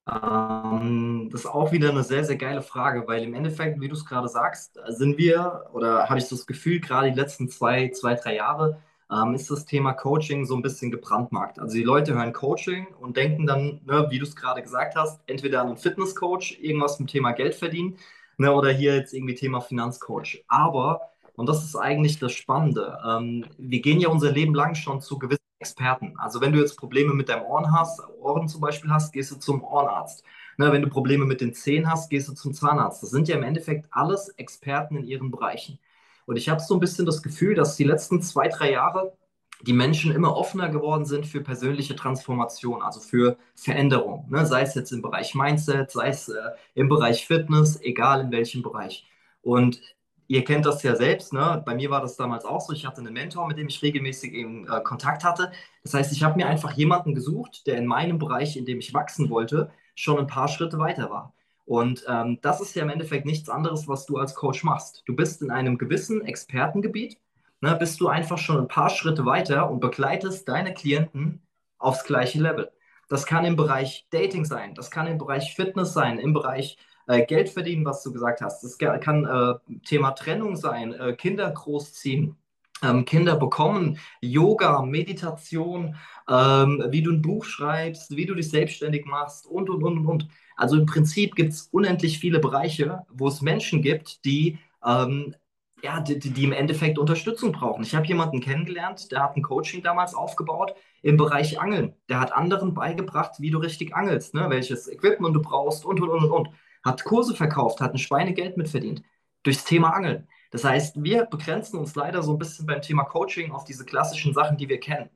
[0.09, 3.93] Ähm, das ist auch wieder eine sehr, sehr geile Frage, weil im Endeffekt, wie du
[3.93, 7.89] es gerade sagst, sind wir oder habe ich so das Gefühl, gerade die letzten zwei,
[7.89, 11.57] zwei, drei Jahre ähm, ist das Thema Coaching so ein bisschen gebrandmarkt.
[11.57, 15.21] Also die Leute hören Coaching und denken dann, ne, wie du es gerade gesagt hast,
[15.27, 17.97] entweder an einen Fitnesscoach, irgendwas zum Thema Geld verdienen,
[18.37, 20.43] ne, oder hier jetzt irgendwie Thema Finanzcoach.
[20.49, 24.99] Aber, und das ist eigentlich das Spannende, ähm, wir gehen ja unser Leben lang schon
[25.01, 26.13] zu gewissen Experten.
[26.17, 29.35] Also wenn du jetzt Probleme mit deinem Ohren hast, Ohren zum Beispiel hast, gehst du
[29.35, 30.23] zum Ohrenarzt.
[30.57, 33.03] Ne, wenn du Probleme mit den Zähnen hast, gehst du zum Zahnarzt.
[33.03, 35.79] Das sind ja im Endeffekt alles Experten in ihren Bereichen.
[36.25, 39.13] Und ich habe so ein bisschen das Gefühl, dass die letzten zwei, drei Jahre
[39.61, 44.27] die Menschen immer offener geworden sind für persönliche Transformation, also für Veränderung.
[44.29, 44.45] Ne?
[44.45, 48.61] Sei es jetzt im Bereich Mindset, sei es äh, im Bereich Fitness, egal in welchem
[48.61, 49.07] Bereich.
[49.41, 49.81] Und
[50.27, 51.61] ihr kennt das ja selbst, ne?
[51.65, 52.73] bei mir war das damals auch so.
[52.73, 55.51] Ich hatte einen Mentor, mit dem ich regelmäßig eben äh, Kontakt hatte.
[55.83, 58.93] Das heißt, ich habe mir einfach jemanden gesucht, der in meinem Bereich, in dem ich
[58.93, 61.33] wachsen wollte, schon ein paar Schritte weiter war.
[61.65, 65.03] Und ähm, das ist ja im Endeffekt nichts anderes, was du als Coach machst.
[65.05, 67.17] Du bist in einem gewissen Expertengebiet,
[67.59, 71.41] ne, bist du einfach schon ein paar Schritte weiter und begleitest deine Klienten
[71.77, 72.71] aufs gleiche Level.
[73.09, 77.25] Das kann im Bereich Dating sein, das kann im Bereich Fitness sein, im Bereich äh,
[77.25, 78.63] Geld verdienen, was du gesagt hast.
[78.63, 82.35] Das kann äh, Thema Trennung sein, äh, Kinder großziehen,
[82.83, 85.95] ähm, Kinder bekommen, Yoga, Meditation,
[86.29, 90.27] ähm, wie du ein Buch schreibst, wie du dich selbstständig machst und, und, und, und.
[90.55, 95.35] Also im Prinzip gibt es unendlich viele Bereiche, wo es Menschen gibt, die, ähm,
[95.83, 97.83] ja, die, die, im Endeffekt Unterstützung brauchen.
[97.83, 101.93] Ich habe jemanden kennengelernt, der hat ein Coaching damals aufgebaut im Bereich Angeln.
[102.09, 104.47] Der hat anderen beigebracht, wie du richtig angelst, ne?
[104.49, 106.49] welches Equipment du brauchst und, und, und, und.
[106.83, 109.03] Hat Kurse verkauft, hat ein Schweinegeld mitverdient
[109.43, 110.27] durchs Thema Angeln.
[110.51, 114.33] Das heißt, wir begrenzen uns leider so ein bisschen beim Thema Coaching auf diese klassischen
[114.33, 115.09] Sachen, die wir kennen.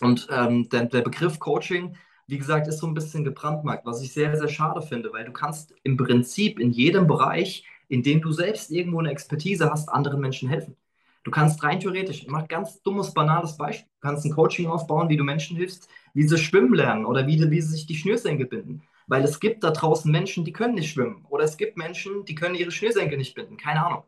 [0.00, 1.96] Und ähm, der, der Begriff Coaching
[2.28, 5.32] wie gesagt, ist so ein bisschen gebrandmarkt, was ich sehr, sehr schade finde, weil du
[5.32, 10.20] kannst im Prinzip in jedem Bereich, in dem du selbst irgendwo eine Expertise hast, anderen
[10.20, 10.76] Menschen helfen.
[11.24, 15.08] Du kannst rein theoretisch, ich mache ganz dummes, banales Beispiel, du kannst ein Coaching aufbauen,
[15.08, 18.46] wie du Menschen hilfst, wie sie schwimmen lernen oder wie, wie sie sich die Schnürsenkel
[18.46, 18.82] binden.
[19.08, 21.24] Weil es gibt da draußen Menschen, die können nicht schwimmen.
[21.28, 23.56] Oder es gibt Menschen, die können ihre Schnürsenkel nicht binden.
[23.56, 24.04] Keine Ahnung.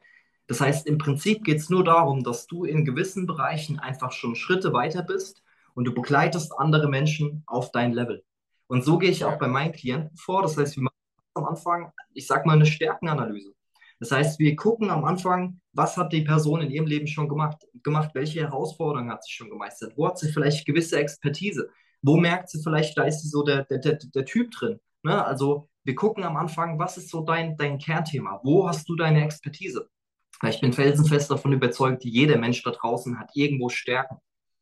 [0.46, 4.36] Das heißt, im Prinzip geht es nur darum, dass du in gewissen Bereichen einfach schon
[4.36, 5.42] Schritte weiter bist
[5.74, 8.24] und du begleitest andere Menschen auf dein Level.
[8.66, 10.42] Und so gehe ich auch bei meinen Klienten vor.
[10.42, 10.94] Das heißt, wir machen
[11.34, 13.54] am Anfang, ich sage mal, eine Stärkenanalyse.
[14.00, 17.66] Das heißt, wir gucken am Anfang, was hat die Person in ihrem Leben schon gemacht,
[17.82, 21.68] gemacht welche Herausforderungen hat sie schon gemeistert, wo hat sie vielleicht gewisse Expertise,
[22.02, 24.80] wo merkt sie vielleicht, da ist sie so der, der, der, der Typ drin.
[25.02, 25.24] Ne?
[25.24, 29.24] Also wir gucken am Anfang, was ist so dein, dein Kernthema, wo hast du deine
[29.24, 29.88] Expertise?
[30.48, 34.18] Ich bin felsenfest davon überzeugt, jeder Mensch da draußen hat irgendwo Stärken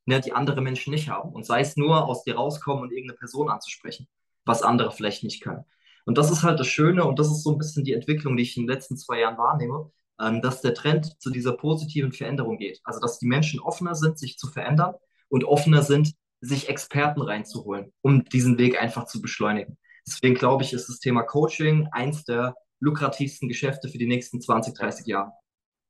[0.08, 1.30] ne, die andere Menschen nicht haben.
[1.30, 4.08] Und sei es nur aus dir rauskommen und irgendeine Person anzusprechen,
[4.44, 5.64] was andere vielleicht nicht können.
[6.06, 8.42] Und das ist halt das Schöne und das ist so ein bisschen die Entwicklung, die
[8.42, 12.56] ich in den letzten zwei Jahren wahrnehme, ähm, dass der Trend zu dieser positiven Veränderung
[12.56, 12.80] geht.
[12.84, 14.94] Also dass die Menschen offener sind, sich zu verändern
[15.28, 19.76] und offener sind, sich Experten reinzuholen, um diesen Weg einfach zu beschleunigen.
[20.08, 24.74] Deswegen glaube ich, ist das Thema Coaching eins der lukrativsten Geschäfte für die nächsten 20,
[24.74, 25.32] 30 Jahre.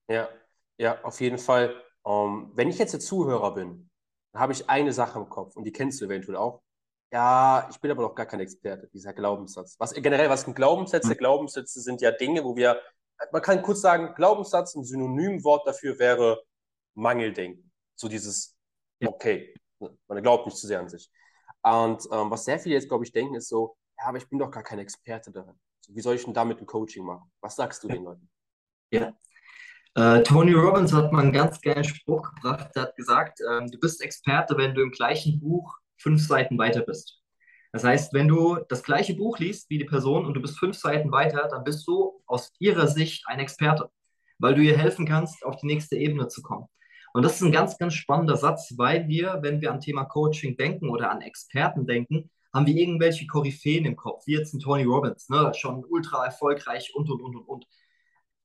[0.08, 0.28] Ja,
[0.78, 1.74] ja, auf jeden Fall.
[2.02, 3.88] Um, ähm, wenn ich jetzt der Zuhörer bin
[4.32, 6.62] dann habe ich eine Sache im Kopf und die kennst du eventuell auch.
[7.10, 9.76] Ja, ich bin aber noch gar kein Experte, dieser Glaubenssatz.
[9.78, 11.08] Was generell, was sind Glaubenssätze?
[11.08, 11.16] Mhm.
[11.16, 12.80] Glaubenssätze sind ja Dinge, wo wir,
[13.32, 16.42] man kann kurz sagen, Glaubenssatz, ein Synonymwort dafür wäre
[16.94, 17.72] Mangeldenken.
[17.94, 18.56] So dieses,
[19.04, 21.10] okay, man glaubt nicht zu sehr an sich.
[21.62, 24.38] Und ähm, was sehr viele jetzt, glaube ich, denken, ist so, ja, aber ich bin
[24.38, 25.58] doch gar kein Experte darin.
[25.88, 27.30] Wie soll ich denn damit ein Coaching machen?
[27.40, 28.30] Was sagst du den Leuten?
[28.90, 29.12] Ja,
[29.98, 32.70] äh, Tony Robbins hat mal einen ganz geilen Spruch gebracht.
[32.74, 36.82] Er hat gesagt, äh, du bist Experte, wenn du im gleichen Buch fünf Seiten weiter
[36.82, 37.20] bist.
[37.72, 40.76] Das heißt, wenn du das gleiche Buch liest wie die Person und du bist fünf
[40.76, 43.90] Seiten weiter, dann bist du aus ihrer Sicht ein Experte,
[44.38, 46.66] weil du ihr helfen kannst, auf die nächste Ebene zu kommen.
[47.12, 50.56] Und das ist ein ganz, ganz spannender Satz, weil wir, wenn wir an Thema Coaching
[50.56, 54.84] denken oder an Experten denken, haben wir irgendwelche Koryphäen im Kopf, wie jetzt ein Tony
[54.84, 55.52] Robbins, ne?
[55.54, 57.66] schon ultra erfolgreich und, und, und, und, und.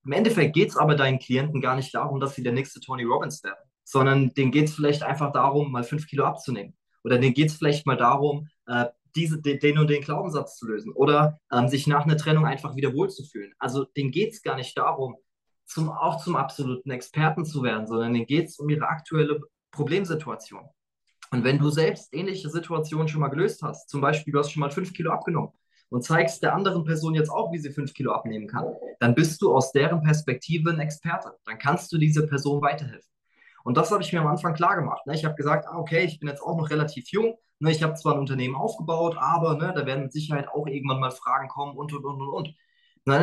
[0.05, 3.03] Im Endeffekt geht es aber deinen Klienten gar nicht darum, dass sie der nächste Tony
[3.03, 6.75] Robbins werden, sondern denen geht es vielleicht einfach darum, mal fünf Kilo abzunehmen.
[7.03, 8.85] Oder denen geht es vielleicht mal darum, äh,
[9.15, 12.93] diese, den und den Glaubenssatz zu lösen oder ähm, sich nach einer Trennung einfach wieder
[12.93, 13.53] wohlzufühlen.
[13.59, 15.15] Also denen geht es gar nicht darum,
[15.65, 19.39] zum, auch zum absoluten Experten zu werden, sondern denen geht es um ihre aktuelle
[19.71, 20.67] Problemsituation.
[21.33, 24.59] Und wenn du selbst ähnliche Situationen schon mal gelöst hast, zum Beispiel du hast schon
[24.59, 25.49] mal fünf Kilo abgenommen
[25.89, 28.67] und zeigst der anderen Person jetzt auch, wie sie fünf Kilo abnehmen kann,
[28.99, 31.31] dann bist du aus deren Perspektive ein Experte.
[31.45, 33.09] Dann kannst du dieser Person weiterhelfen.
[33.63, 35.07] Und das habe ich mir am Anfang klar gemacht.
[35.07, 35.15] Ne?
[35.15, 37.35] Ich habe gesagt, ah, okay, ich bin jetzt auch noch relativ jung.
[37.57, 37.71] Ne?
[37.71, 41.09] Ich habe zwar ein Unternehmen aufgebaut, aber ne, da werden mit Sicherheit auch irgendwann mal
[41.09, 42.55] Fragen kommen und, und, und, und, und.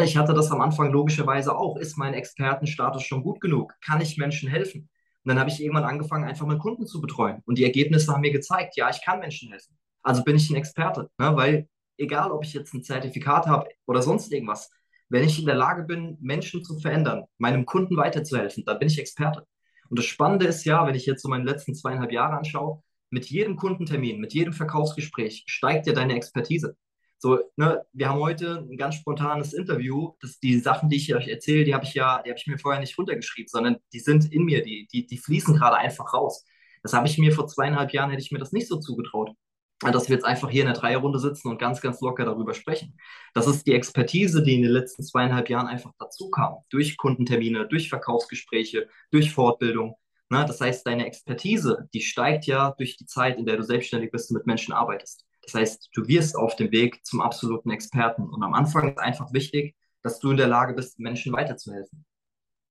[0.02, 1.76] Ich hatte das am Anfang logischerweise auch.
[1.76, 3.72] Ist mein Expertenstatus schon gut genug?
[3.80, 4.90] Kann ich Menschen helfen?
[5.24, 7.42] Und dann habe ich irgendwann angefangen, einfach mal Kunden zu betreuen.
[7.44, 9.76] Und die Ergebnisse haben mir gezeigt, ja, ich kann Menschen helfen.
[10.02, 11.36] Also bin ich ein Experte, ne?
[11.36, 14.70] weil egal, ob ich jetzt ein Zertifikat habe oder sonst irgendwas,
[15.10, 18.98] wenn ich in der Lage bin, Menschen zu verändern, meinem Kunden weiterzuhelfen, dann bin ich
[18.98, 19.44] Experte.
[19.90, 23.26] Und das Spannende ist ja, wenn ich jetzt so meine letzten zweieinhalb Jahre anschaue, mit
[23.26, 26.76] jedem Kundentermin, mit jedem Verkaufsgespräch steigt ja deine Expertise.
[27.22, 30.14] So, ne, wir haben heute ein ganz spontanes Interview.
[30.22, 32.58] Das, die Sachen, die ich euch erzähle, die habe ich ja, die habe ich mir
[32.58, 36.46] vorher nicht runtergeschrieben, sondern die sind in mir, die, die, die fließen gerade einfach raus.
[36.82, 39.32] Das habe ich mir vor zweieinhalb Jahren, hätte ich mir das nicht so zugetraut.
[39.80, 42.96] Dass wir jetzt einfach hier in der Dreierrunde sitzen und ganz, ganz locker darüber sprechen.
[43.34, 46.56] Das ist die Expertise, die in den letzten zweieinhalb Jahren einfach dazu kam.
[46.70, 49.96] Durch Kundentermine, durch Verkaufsgespräche, durch Fortbildung.
[50.30, 54.10] Na, das heißt, deine Expertise, die steigt ja durch die Zeit, in der du selbstständig
[54.10, 55.26] bist und mit Menschen arbeitest.
[55.42, 58.28] Das heißt, du wirst auf dem Weg zum absoluten Experten.
[58.28, 62.04] Und am Anfang ist einfach wichtig, dass du in der Lage bist, Menschen weiterzuhelfen.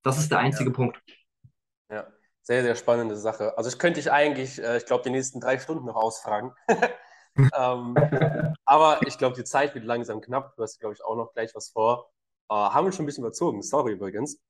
[0.02, 0.76] Das ist der einzige ja.
[0.76, 1.00] Punkt.
[1.90, 2.06] Ja,
[2.42, 3.56] sehr, sehr spannende Sache.
[3.56, 6.52] Also ich könnte dich eigentlich, äh, ich glaube, die nächsten drei Stunden noch ausfragen.
[7.36, 7.94] ähm,
[8.64, 10.56] aber ich glaube, die Zeit wird langsam knapp.
[10.56, 12.10] Du hast, glaube ich, auch noch gleich was vor.
[12.48, 13.62] Äh, haben wir schon ein bisschen überzogen.
[13.62, 14.40] Sorry übrigens.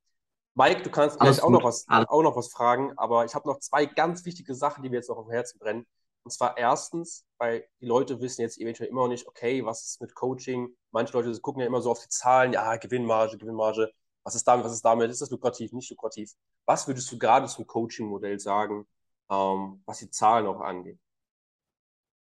[0.55, 3.61] Mike, du kannst gleich auch noch, was, auch noch was fragen, aber ich habe noch
[3.61, 5.87] zwei ganz wichtige Sachen, die mir jetzt noch auf dem Herzen brennen.
[6.23, 10.01] Und zwar erstens, weil die Leute wissen jetzt eventuell immer noch nicht, okay, was ist
[10.01, 10.69] mit Coaching?
[10.91, 13.91] Manche Leute gucken ja immer so auf die Zahlen, ja, Gewinnmarge, Gewinnmarge.
[14.23, 15.11] Was ist damit, was ist damit?
[15.11, 16.33] Ist das lukrativ, nicht lukrativ?
[16.67, 18.87] Was würdest du gerade zum Coaching-Modell sagen,
[19.31, 20.99] ähm, was die Zahlen auch angeht?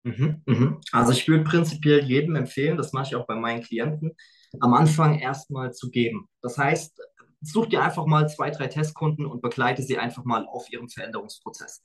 [0.04, 0.82] Mhm, mhm.
[0.92, 4.16] Also ich würde prinzipiell jedem empfehlen, das mache ich auch bei meinen Klienten,
[4.60, 6.28] am Anfang erstmal zu geben.
[6.42, 7.00] Das heißt,
[7.42, 11.82] such dir einfach mal zwei, drei Testkunden und begleite sie einfach mal auf ihrem Veränderungsprozess.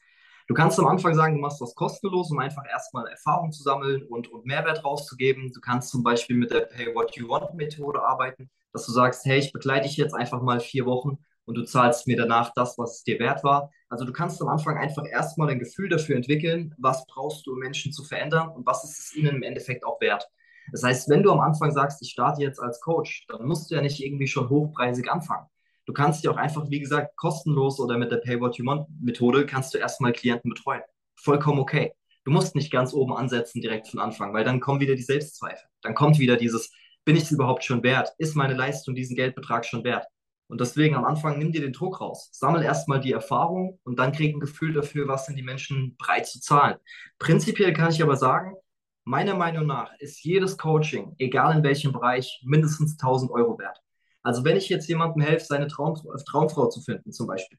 [0.48, 4.02] Du kannst am Anfang sagen, du machst das kostenlos, um einfach erstmal Erfahrung zu sammeln
[4.04, 5.52] und, und Mehrwert rauszugeben.
[5.52, 9.26] Du kannst zum Beispiel mit der Pay What You Want Methode arbeiten, dass du sagst,
[9.26, 12.78] hey, ich begleite dich jetzt einfach mal vier Wochen und du zahlst mir danach das,
[12.78, 13.70] was es dir wert war.
[13.90, 17.58] Also du kannst am Anfang einfach erstmal ein Gefühl dafür entwickeln, was brauchst du, um
[17.58, 20.30] Menschen zu verändern und was ist es ihnen im Endeffekt auch wert.
[20.72, 23.74] Das heißt, wenn du am Anfang sagst, ich starte jetzt als Coach, dann musst du
[23.74, 25.46] ja nicht irgendwie schon hochpreisig anfangen.
[25.88, 28.86] Du kannst dich auch einfach, wie gesagt, kostenlos oder mit der Pay What You Want
[29.00, 30.82] Methode kannst du erstmal Klienten betreuen.
[31.16, 31.94] Vollkommen okay.
[32.24, 35.66] Du musst nicht ganz oben ansetzen direkt von Anfang, weil dann kommen wieder die Selbstzweifel.
[35.80, 36.70] Dann kommt wieder dieses,
[37.06, 38.12] bin ich es überhaupt schon wert?
[38.18, 40.06] Ist meine Leistung diesen Geldbetrag schon wert?
[40.48, 42.28] Und deswegen am Anfang nimm dir den Druck raus.
[42.32, 46.26] Sammel erstmal die Erfahrung und dann krieg ein Gefühl dafür, was sind die Menschen bereit
[46.26, 46.76] zu zahlen.
[47.18, 48.56] Prinzipiell kann ich aber sagen,
[49.04, 53.80] meiner Meinung nach ist jedes Coaching, egal in welchem Bereich, mindestens 1000 Euro wert.
[54.28, 57.58] Also wenn ich jetzt jemandem helfe, seine Traum, Traumfrau zu finden zum Beispiel,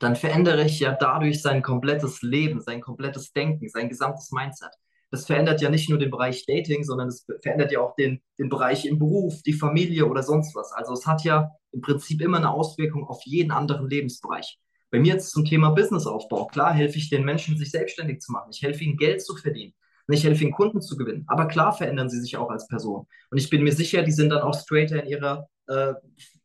[0.00, 4.72] dann verändere ich ja dadurch sein komplettes Leben, sein komplettes Denken, sein gesamtes Mindset.
[5.12, 8.48] Das verändert ja nicht nur den Bereich Dating, sondern es verändert ja auch den, den
[8.48, 10.72] Bereich im Beruf, die Familie oder sonst was.
[10.72, 14.58] Also es hat ja im Prinzip immer eine Auswirkung auf jeden anderen Lebensbereich.
[14.90, 16.48] Bei mir jetzt zum Thema Businessaufbau.
[16.48, 18.50] Klar helfe ich den Menschen, sich selbstständig zu machen.
[18.52, 19.74] Ich helfe ihnen, Geld zu verdienen.
[20.08, 21.22] Und ich helfe ihnen, Kunden zu gewinnen.
[21.28, 23.06] Aber klar verändern sie sich auch als Person.
[23.30, 25.94] Und ich bin mir sicher, die sind dann auch straighter in ihrer äh,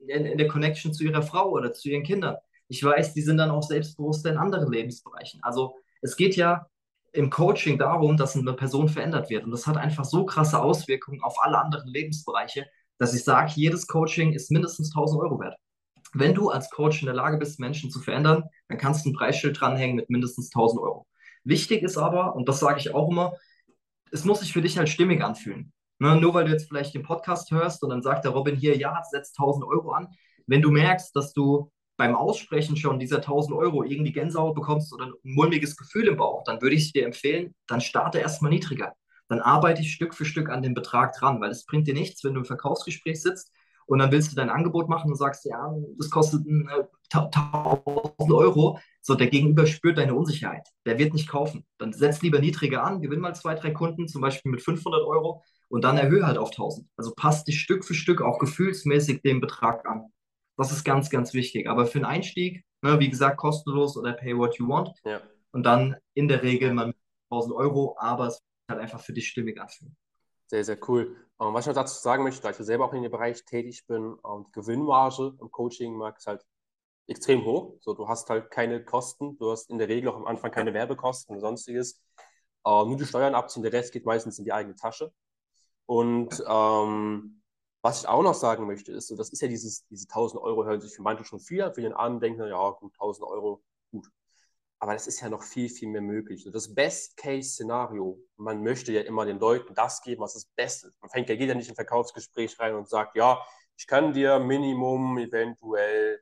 [0.07, 2.37] in, in der Connection zu ihrer Frau oder zu ihren Kindern.
[2.67, 5.41] Ich weiß, die sind dann auch selbstbewusster in anderen Lebensbereichen.
[5.43, 6.67] Also es geht ja
[7.11, 9.45] im Coaching darum, dass eine Person verändert wird.
[9.45, 13.87] Und das hat einfach so krasse Auswirkungen auf alle anderen Lebensbereiche, dass ich sage, jedes
[13.87, 15.55] Coaching ist mindestens 1000 Euro wert.
[16.13, 19.13] Wenn du als Coach in der Lage bist, Menschen zu verändern, dann kannst du ein
[19.13, 21.07] Preisschild dranhängen mit mindestens 1000 Euro.
[21.43, 23.35] Wichtig ist aber, und das sage ich auch immer,
[24.11, 25.73] es muss sich für dich halt stimmig anfühlen.
[25.99, 28.77] Ne, nur weil du jetzt vielleicht den Podcast hörst und dann sagt der Robin hier,
[28.77, 30.09] ja, setz 1000 Euro an.
[30.45, 35.05] Wenn du merkst, dass du beim Aussprechen schon dieser 1000 Euro irgendwie Gänsehaut bekommst oder
[35.05, 38.93] ein mulmiges Gefühl im Bauch, dann würde ich dir empfehlen, dann starte erstmal niedriger.
[39.29, 42.23] Dann arbeite ich Stück für Stück an dem Betrag dran, weil es bringt dir nichts,
[42.23, 43.51] wenn du im Verkaufsgespräch sitzt
[43.87, 48.79] und dann willst du dein Angebot machen und sagst, ja, das kostet 1000 äh, Euro.
[49.01, 50.67] So, der Gegenüber spürt deine Unsicherheit.
[50.85, 51.65] Der wird nicht kaufen.
[51.77, 55.43] Dann setz lieber niedriger an, gewinn mal zwei, drei Kunden, zum Beispiel mit 500 Euro
[55.69, 56.87] und dann erhöhe halt auf 1000.
[56.97, 60.11] Also passt dich Stück für Stück auch gefühlsmäßig dem Betrag an.
[60.57, 61.67] Das ist ganz, ganz wichtig.
[61.67, 64.91] Aber für einen Einstieg, ne, wie gesagt, kostenlos oder pay what you want.
[65.03, 65.21] Ja.
[65.51, 66.97] Und dann in der Regel mal mit
[67.29, 69.95] 1000 Euro, aber es wird halt einfach für dich stimmig anfühlen.
[70.47, 71.15] Sehr, sehr cool.
[71.37, 73.43] Um, ähm, was ich noch dazu sagen möchte, da ich selber auch in dem Bereich
[73.45, 76.45] tätig bin, um, ähm, die Gewinnmarge im Coaching-Markt ist halt
[77.07, 77.75] extrem hoch.
[77.81, 80.73] So, du hast halt keine Kosten, du hast in der Regel auch am Anfang keine
[80.73, 82.01] Werbekosten und sonstiges.
[82.67, 85.11] Uh, nur die Steuern abziehen, der Rest geht meistens in die eigene Tasche.
[85.85, 87.41] Und ähm,
[87.81, 90.65] was ich auch noch sagen möchte, ist, so, das ist ja dieses, diese 1000 Euro
[90.65, 94.07] hören sich für manche schon viel, für den anderen denken, ja gut, 1000 Euro, gut.
[94.79, 96.47] Aber das ist ja noch viel, viel mehr möglich.
[96.51, 101.01] das Best-Case-Szenario, man möchte ja immer den Leuten das geben, was das Beste ist.
[101.01, 103.39] Man fängt ja, geht ja nicht in ein Verkaufsgespräch rein und sagt, ja,
[103.77, 106.21] ich kann dir Minimum eventuell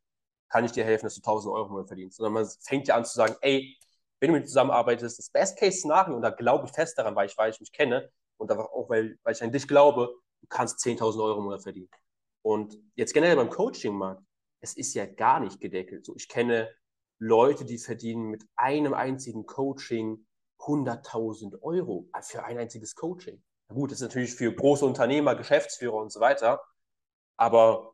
[0.49, 2.17] kann ich dir helfen, dass du 1000 Euro mehr verdienst.
[2.17, 3.76] Sondern man fängt ja an zu sagen, ey,
[4.19, 7.38] wenn du mit mir zusammenarbeitest, das Best-Case-Szenario, und da glaube ich fest daran, weil ich,
[7.38, 8.12] weil ich mich kenne
[8.43, 11.89] und auch weil, weil ich an dich glaube, du kannst 10.000 Euro im Monat verdienen.
[12.41, 14.21] Und jetzt generell beim Coaching-Markt,
[14.62, 16.06] es ist ja gar nicht gedeckelt.
[16.06, 16.69] So, ich kenne
[17.19, 20.25] Leute, die verdienen mit einem einzigen Coaching
[20.60, 23.41] 100.000 Euro für ein einziges Coaching.
[23.69, 26.62] Na gut, das ist natürlich für große Unternehmer, Geschäftsführer und so weiter.
[27.38, 27.93] Aber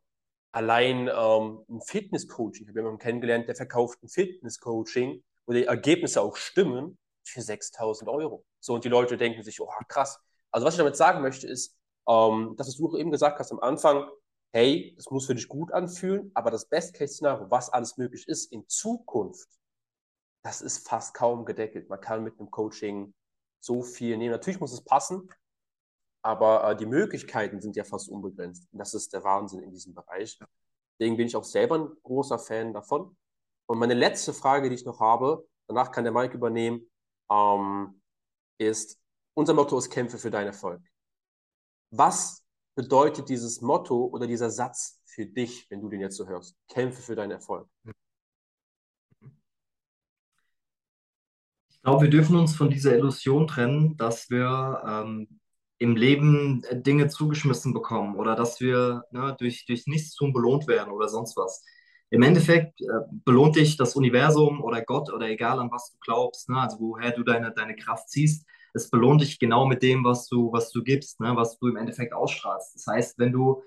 [0.51, 6.21] allein ähm, ein Fitness-Coaching, ich habe jemanden kennengelernt, der verkauft ein Fitness-Coaching wo die Ergebnisse
[6.21, 8.45] auch stimmen, für 6000 Euro.
[8.59, 10.19] So, und die Leute denken sich, oh, krass.
[10.51, 14.09] Also, was ich damit sagen möchte, ist, ähm, dass du eben gesagt hast am Anfang,
[14.51, 18.67] hey, das muss für dich gut anfühlen, aber das Best-Case-Szenario, was alles möglich ist in
[18.67, 19.47] Zukunft,
[20.43, 21.89] das ist fast kaum gedeckelt.
[21.89, 23.13] Man kann mit einem Coaching
[23.59, 24.31] so viel nehmen.
[24.31, 25.29] Natürlich muss es passen,
[26.21, 28.67] aber äh, die Möglichkeiten sind ja fast unbegrenzt.
[28.71, 30.39] Und das ist der Wahnsinn in diesem Bereich.
[30.97, 33.15] Deswegen bin ich auch selber ein großer Fan davon.
[33.67, 36.89] Und meine letzte Frage, die ich noch habe, danach kann der Mike übernehmen,
[37.31, 38.01] ähm,
[38.57, 38.99] ist,
[39.39, 40.82] unser Motto ist Kämpfe für deinen Erfolg.
[41.91, 42.43] Was
[42.75, 46.56] bedeutet dieses Motto oder dieser Satz für dich, wenn du den jetzt so hörst?
[46.67, 47.67] Kämpfe für deinen Erfolg.
[51.69, 55.39] Ich glaube, wir dürfen uns von dieser Illusion trennen, dass wir ähm,
[55.78, 61.08] im Leben Dinge zugeschmissen bekommen oder dass wir ne, durch, durch Nichtstun belohnt werden oder
[61.08, 61.63] sonst was
[62.10, 62.86] im Endeffekt äh,
[63.23, 66.60] belohnt dich das Universum oder Gott oder egal an was du glaubst, ne?
[66.60, 70.51] also woher du deine, deine Kraft ziehst, es belohnt dich genau mit dem, was du,
[70.51, 71.36] was du gibst, ne?
[71.36, 72.75] was du im Endeffekt ausstrahlst.
[72.75, 73.62] Das heißt, wenn du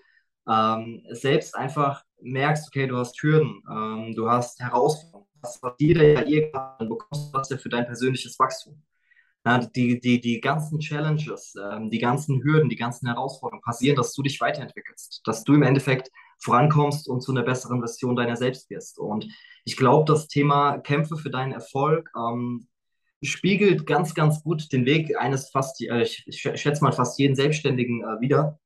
[0.49, 6.23] ähm, selbst einfach merkst, okay, du hast Hürden, ähm, du hast Herausforderungen, was jeder ja
[6.23, 8.83] irgendwann bekommst, was ja für dein persönliches Wachstum.
[9.45, 14.15] Ja, die, die, die ganzen Challenges, ähm, die ganzen Hürden, die ganzen Herausforderungen passieren, dass
[14.15, 18.71] du dich weiterentwickelst, dass du im Endeffekt vorankommst und zu einer besseren Version deiner selbst
[18.71, 18.99] wirst.
[18.99, 19.27] Und
[19.65, 22.69] ich glaube, das Thema Kämpfe für deinen Erfolg ähm,
[23.23, 28.03] spiegelt ganz, ganz gut den Weg eines fast, äh, ich, schätze mal fast jeden Selbstständigen
[28.03, 28.59] äh, wieder,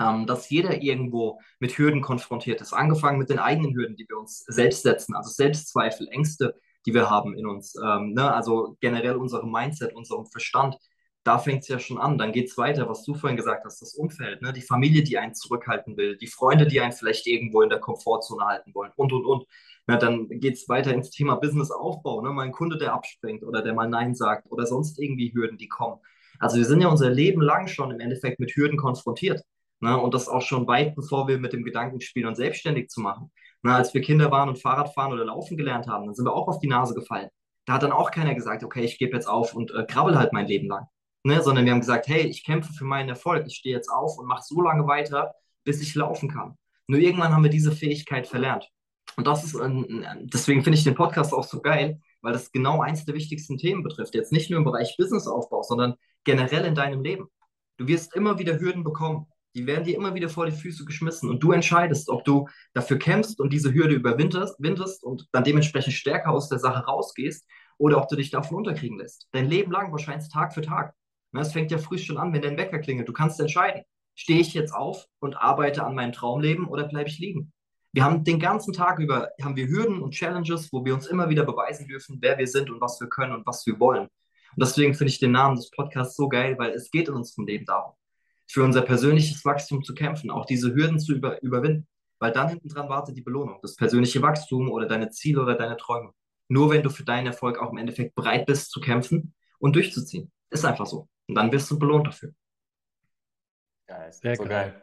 [0.00, 2.72] ähm, dass jeder irgendwo mit Hürden konfrontiert ist.
[2.72, 6.54] Angefangen mit den eigenen Hürden, die wir uns selbst setzen, also Selbstzweifel, Ängste,
[6.86, 7.74] die wir haben in uns.
[7.76, 8.32] Ähm, ne?
[8.32, 10.76] Also generell unserem Mindset, unserem Verstand
[11.24, 12.18] da fängt es ja schon an.
[12.18, 14.52] Dann geht es weiter, was du vorhin gesagt hast, das Umfeld, ne?
[14.52, 18.44] die Familie, die einen zurückhalten will, die Freunde, die einen vielleicht irgendwo in der Komfortzone
[18.44, 19.46] halten wollen und, und, und.
[19.86, 22.22] Na, dann geht es weiter ins Thema Businessaufbau.
[22.22, 22.30] Ne?
[22.30, 25.68] Mal ein Kunde, der abspringt oder der mal Nein sagt oder sonst irgendwie Hürden, die
[25.68, 26.00] kommen.
[26.38, 29.42] Also wir sind ja unser Leben lang schon im Endeffekt mit Hürden konfrontiert.
[29.80, 29.98] Ne?
[29.98, 33.30] Und das auch schon weit bevor wir mit dem Gedanken spielen, uns selbstständig zu machen.
[33.62, 36.34] Na, als wir Kinder waren und Fahrrad fahren oder laufen gelernt haben, dann sind wir
[36.34, 37.28] auch auf die Nase gefallen.
[37.66, 40.32] Da hat dann auch keiner gesagt, okay, ich gebe jetzt auf und äh, krabbel halt
[40.32, 40.86] mein Leben lang
[41.24, 41.42] ne?
[41.42, 44.26] sondern wir haben gesagt, hey, ich kämpfe für meinen Erfolg, ich stehe jetzt auf und
[44.26, 46.56] mache so lange weiter, bis ich laufen kann.
[46.86, 48.68] Nur irgendwann haben wir diese Fähigkeit verlernt.
[49.16, 49.56] Und das ist,
[50.22, 53.82] deswegen finde ich den Podcast auch so geil, weil das genau eins der wichtigsten Themen
[53.82, 54.14] betrifft.
[54.14, 57.28] Jetzt nicht nur im Bereich Businessaufbau, sondern generell in deinem Leben.
[57.76, 59.26] Du wirst immer wieder Hürden bekommen.
[59.54, 62.98] Die werden dir immer wieder vor die Füße geschmissen und du entscheidest, ob du dafür
[62.98, 67.46] kämpfst und diese Hürde überwindest und dann dementsprechend stärker aus der Sache rausgehst
[67.78, 69.28] oder ob du dich davon unterkriegen lässt.
[69.30, 70.94] Dein Leben lang wahrscheinlich Tag für Tag.
[71.32, 73.08] Es fängt ja früh schon an, wenn dein Wecker klingelt.
[73.08, 73.82] Du kannst entscheiden,
[74.16, 77.52] stehe ich jetzt auf und arbeite an meinem Traumleben oder bleibe ich liegen?
[77.94, 81.28] Wir haben den ganzen Tag über haben wir Hürden und Challenges, wo wir uns immer
[81.28, 84.02] wieder beweisen dürfen, wer wir sind und was wir können und was wir wollen.
[84.56, 87.46] Und deswegen finde ich den Namen des Podcasts so geil, weil es geht in unserem
[87.46, 87.92] Leben darum,
[88.48, 91.86] für unser persönliches Wachstum zu kämpfen, auch diese Hürden zu über, überwinden.
[92.18, 95.76] Weil dann hinten dran wartet die Belohnung, das persönliche Wachstum oder deine Ziele oder deine
[95.76, 96.10] Träume.
[96.48, 100.32] Nur wenn du für deinen Erfolg auch im Endeffekt bereit bist zu kämpfen und durchzuziehen.
[100.50, 101.08] Ist einfach so.
[101.28, 102.32] Und dann wirst du belohnt dafür.
[103.86, 104.50] Geil, sehr so geil.
[104.50, 104.82] geil.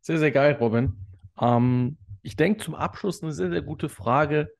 [0.00, 0.96] Sehr, sehr geil, Robin.
[1.40, 4.52] Ähm, ich denke, zum Abschluss eine sehr, sehr gute Frage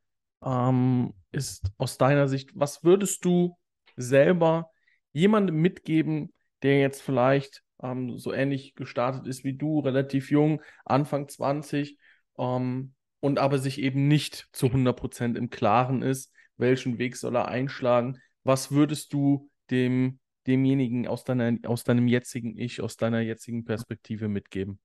[0.45, 3.57] ähm, ist aus deiner Sicht, was würdest du
[3.97, 4.71] selber
[5.13, 11.29] jemandem mitgeben, der jetzt vielleicht ähm, so ähnlich gestartet ist wie du, relativ jung, Anfang
[11.29, 11.99] 20,
[12.39, 17.49] ähm, und aber sich eben nicht zu 100% im Klaren ist, welchen Weg soll er
[17.49, 18.19] einschlagen?
[18.43, 24.29] Was würdest du dem demjenigen aus, deiner, aus deinem jetzigen Ich, aus deiner jetzigen Perspektive
[24.29, 24.81] mitgeben?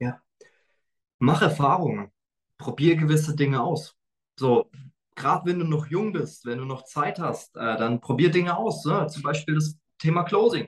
[0.00, 0.20] Ja.
[1.24, 2.10] Mach Erfahrungen.
[2.58, 3.94] Probier gewisse Dinge aus.
[4.36, 4.68] So,
[5.14, 8.56] gerade wenn du noch jung bist, wenn du noch Zeit hast, äh, dann probier Dinge
[8.56, 8.84] aus.
[8.84, 9.06] Ne?
[9.06, 10.66] Zum Beispiel das Thema Closing.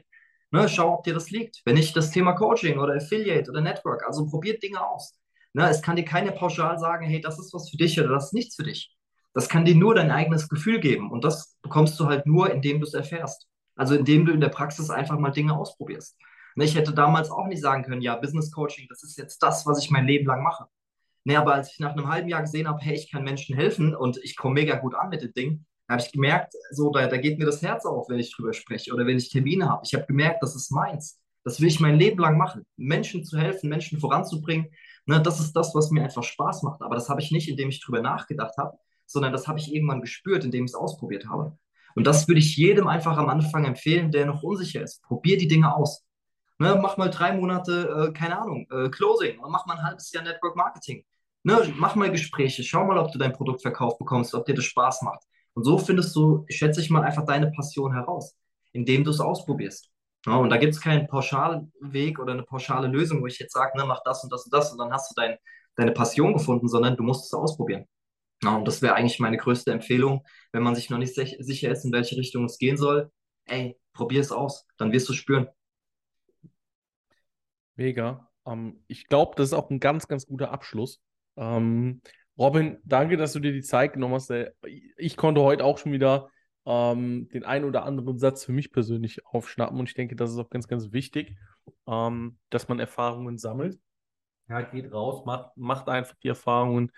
[0.53, 0.69] Ne?
[0.69, 1.61] Schau, ob dir das liegt.
[1.65, 4.07] Wenn nicht das Thema Coaching oder Affiliate oder Network.
[4.07, 5.19] Also probier Dinge aus.
[5.55, 5.69] Ne?
[5.69, 8.35] Es kann dir keine pauschal sagen, hey, das ist was für dich oder das ist
[8.35, 8.95] nichts für dich.
[9.33, 11.11] Das kann dir nur dein eigenes Gefühl geben.
[11.11, 13.49] Und das bekommst du halt nur, indem du es erfährst.
[13.75, 16.17] Also indem du in der Praxis einfach mal Dinge ausprobierst.
[16.57, 19.67] Und ich hätte damals auch nicht sagen können, ja, Business Coaching, das ist jetzt das,
[19.67, 20.67] was ich mein Leben lang mache.
[21.25, 23.95] Nee, aber als ich nach einem halben Jahr gesehen habe, hey, ich kann Menschen helfen
[23.95, 27.17] und ich komme mega gut an mit dem Ding, habe ich gemerkt, so, da, da
[27.17, 29.83] geht mir das Herz auf, wenn ich drüber spreche oder wenn ich Termine habe.
[29.85, 31.21] Ich habe gemerkt, das ist meins.
[31.45, 32.65] Das will ich mein Leben lang machen.
[32.77, 34.71] Menschen zu helfen, Menschen voranzubringen.
[35.07, 36.81] Ne, das ist das, was mir einfach Spaß macht.
[36.81, 40.01] Aber das habe ich nicht, indem ich drüber nachgedacht habe, sondern das habe ich irgendwann
[40.01, 41.59] gespürt, indem ich es ausprobiert habe.
[41.95, 45.03] Und das würde ich jedem einfach am Anfang empfehlen, der noch unsicher ist.
[45.03, 46.03] Probier die Dinge aus.
[46.59, 50.23] Ne, mach mal drei Monate, äh, keine Ahnung, äh, Closing, mach mal ein halbes Jahr
[50.23, 51.05] Network Marketing.
[51.43, 54.65] Ne, mach mal Gespräche, schau mal, ob du dein Produkt verkauft bekommst, ob dir das
[54.65, 55.23] Spaß macht.
[55.55, 58.35] Und so findest du, schätze ich mal, einfach deine Passion heraus,
[58.73, 59.91] indem du es ausprobierst.
[60.27, 63.53] Ja, und da gibt es keinen pauschalen Weg oder eine pauschale Lösung, wo ich jetzt
[63.53, 65.37] sage, ne, mach das und das und das und dann hast du dein,
[65.77, 67.85] deine Passion gefunden, sondern du musst es ausprobieren.
[68.43, 71.85] Ja, und das wäre eigentlich meine größte Empfehlung, wenn man sich noch nicht sicher ist,
[71.85, 73.11] in welche Richtung es gehen soll.
[73.47, 75.49] Ey, probier es aus, dann wirst du spüren.
[77.77, 78.29] Mega.
[78.47, 81.01] Ähm, ich glaube, das ist auch ein ganz, ganz guter Abschluss.
[81.37, 82.01] Ähm,
[82.39, 84.33] Robin, danke, dass du dir die Zeit genommen hast.
[84.97, 86.31] Ich konnte heute auch schon wieder
[86.67, 90.39] ähm, den einen oder anderen Satz für mich persönlich aufschnappen und ich denke, das ist
[90.39, 91.37] auch ganz, ganz wichtig,
[91.87, 93.79] ähm, dass man Erfahrungen sammelt.
[94.49, 96.91] Ja, geht raus, macht, macht einfach die Erfahrungen.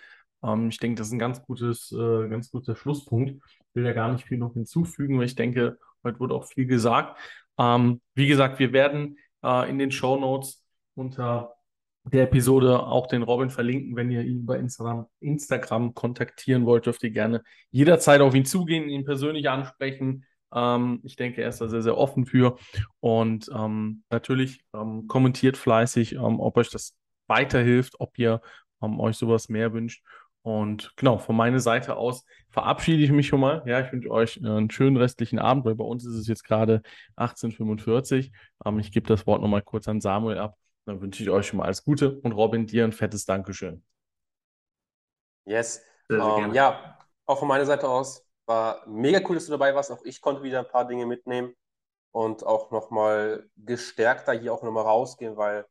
[0.43, 3.31] Ähm, ich denke, das ist ein ganz gutes, äh, ganz guter Schlusspunkt.
[3.31, 6.67] Ich will ja gar nicht viel noch hinzufügen, weil ich denke, heute wurde auch viel
[6.67, 7.19] gesagt.
[7.59, 10.66] Ähm, wie gesagt, wir werden äh, in den Show Notes
[10.97, 11.57] unter
[12.05, 13.97] der Episode auch den Robin verlinken.
[13.97, 18.89] Wenn ihr ihn bei Instagram, Instagram kontaktieren wollt, dürft ihr gerne jederzeit auf ihn zugehen,
[18.89, 20.25] ihn persönlich ansprechen.
[20.55, 22.57] Ähm, ich denke, er ist da sehr, sehr offen für.
[23.01, 28.41] Und ähm, natürlich ähm, kommentiert fleißig, ähm, ob euch das weiterhilft, ob ihr
[28.83, 30.05] ähm, euch sowas mehr wünscht.
[30.43, 33.65] Und genau, von meiner Seite aus verabschiede ich mich schon mal.
[33.67, 36.83] Ja, ich wünsche euch einen schönen restlichen Abend, weil bei uns ist es jetzt gerade
[37.17, 38.31] 18.45
[38.65, 40.57] ähm, ich gebe das Wort nochmal kurz an Samuel ab.
[40.87, 43.85] Dann wünsche ich euch schon mal alles Gute und Robin, dir ein fettes Dankeschön.
[45.45, 45.83] Yes.
[46.09, 49.91] Um, ähm, ja, auch von meiner Seite aus war mega cool, dass du dabei warst.
[49.91, 51.55] Auch ich konnte wieder ein paar Dinge mitnehmen
[52.13, 55.67] und auch nochmal gestärkter hier auch nochmal rausgehen, weil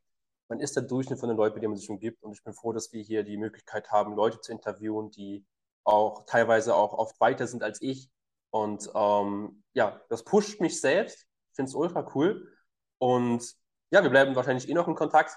[0.48, 2.22] man ist der Durchschnitt von den Leuten, mit denen man sich umgibt.
[2.22, 5.44] Und ich bin froh, dass wir hier die Möglichkeit haben, Leute zu interviewen, die
[5.84, 8.10] auch teilweise auch oft weiter sind als ich.
[8.50, 11.26] Und ähm, ja, das pusht mich selbst.
[11.50, 12.52] Ich finde es ultra cool.
[12.98, 13.54] Und
[13.90, 15.36] ja, wir bleiben wahrscheinlich eh noch in Kontakt.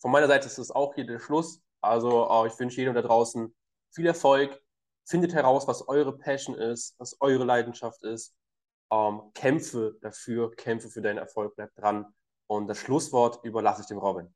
[0.00, 1.60] Von meiner Seite ist das auch hier der Schluss.
[1.80, 3.54] Also äh, ich wünsche jedem da draußen
[3.90, 4.60] viel Erfolg.
[5.06, 8.34] Findet heraus, was eure Passion ist, was eure Leidenschaft ist.
[8.90, 12.06] Ähm, kämpfe dafür, kämpfe für deinen Erfolg, bleib dran.
[12.46, 14.32] Und das Schlusswort überlasse ich dem Robin.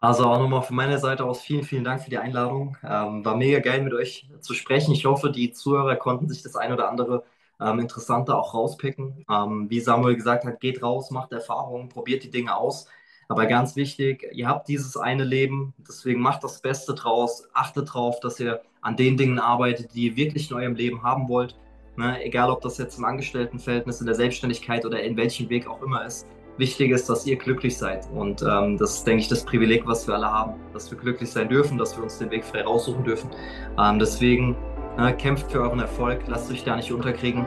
[0.00, 2.76] Also auch nochmal von meiner Seite aus vielen, vielen Dank für die Einladung.
[2.84, 4.92] Ähm, war mega geil mit euch zu sprechen.
[4.92, 7.24] Ich hoffe, die Zuhörer konnten sich das ein oder andere
[7.60, 9.24] ähm, interessanter auch rauspicken.
[9.30, 12.86] Ähm, wie Samuel gesagt hat, geht raus, macht Erfahrungen, probiert die Dinge aus.
[13.28, 18.20] Aber ganz wichtig, ihr habt dieses eine Leben, deswegen macht das Beste draus, achtet darauf,
[18.20, 21.54] dass ihr an den Dingen arbeitet, die ihr wirklich in eurem Leben haben wollt.
[21.96, 22.22] Ne?
[22.24, 26.06] Egal, ob das jetzt im Angestelltenverhältnis, in der Selbstständigkeit oder in welchem Weg auch immer
[26.06, 26.26] ist.
[26.56, 28.08] Wichtig ist, dass ihr glücklich seid.
[28.12, 31.30] Und ähm, das ist, denke ich, das Privileg, was wir alle haben, dass wir glücklich
[31.30, 33.30] sein dürfen, dass wir uns den Weg frei raussuchen dürfen.
[33.78, 34.56] Ähm, deswegen
[34.98, 37.46] Ne, kämpft für euren Erfolg, lasst euch da nicht unterkriegen.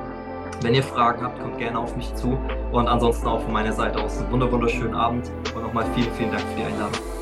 [0.61, 2.39] Wenn ihr Fragen habt, kommt gerne auf mich zu.
[2.71, 6.43] Und ansonsten auch von meiner Seite aus einen wunderschönen Abend und nochmal vielen, vielen Dank
[6.43, 7.20] für die Einladung.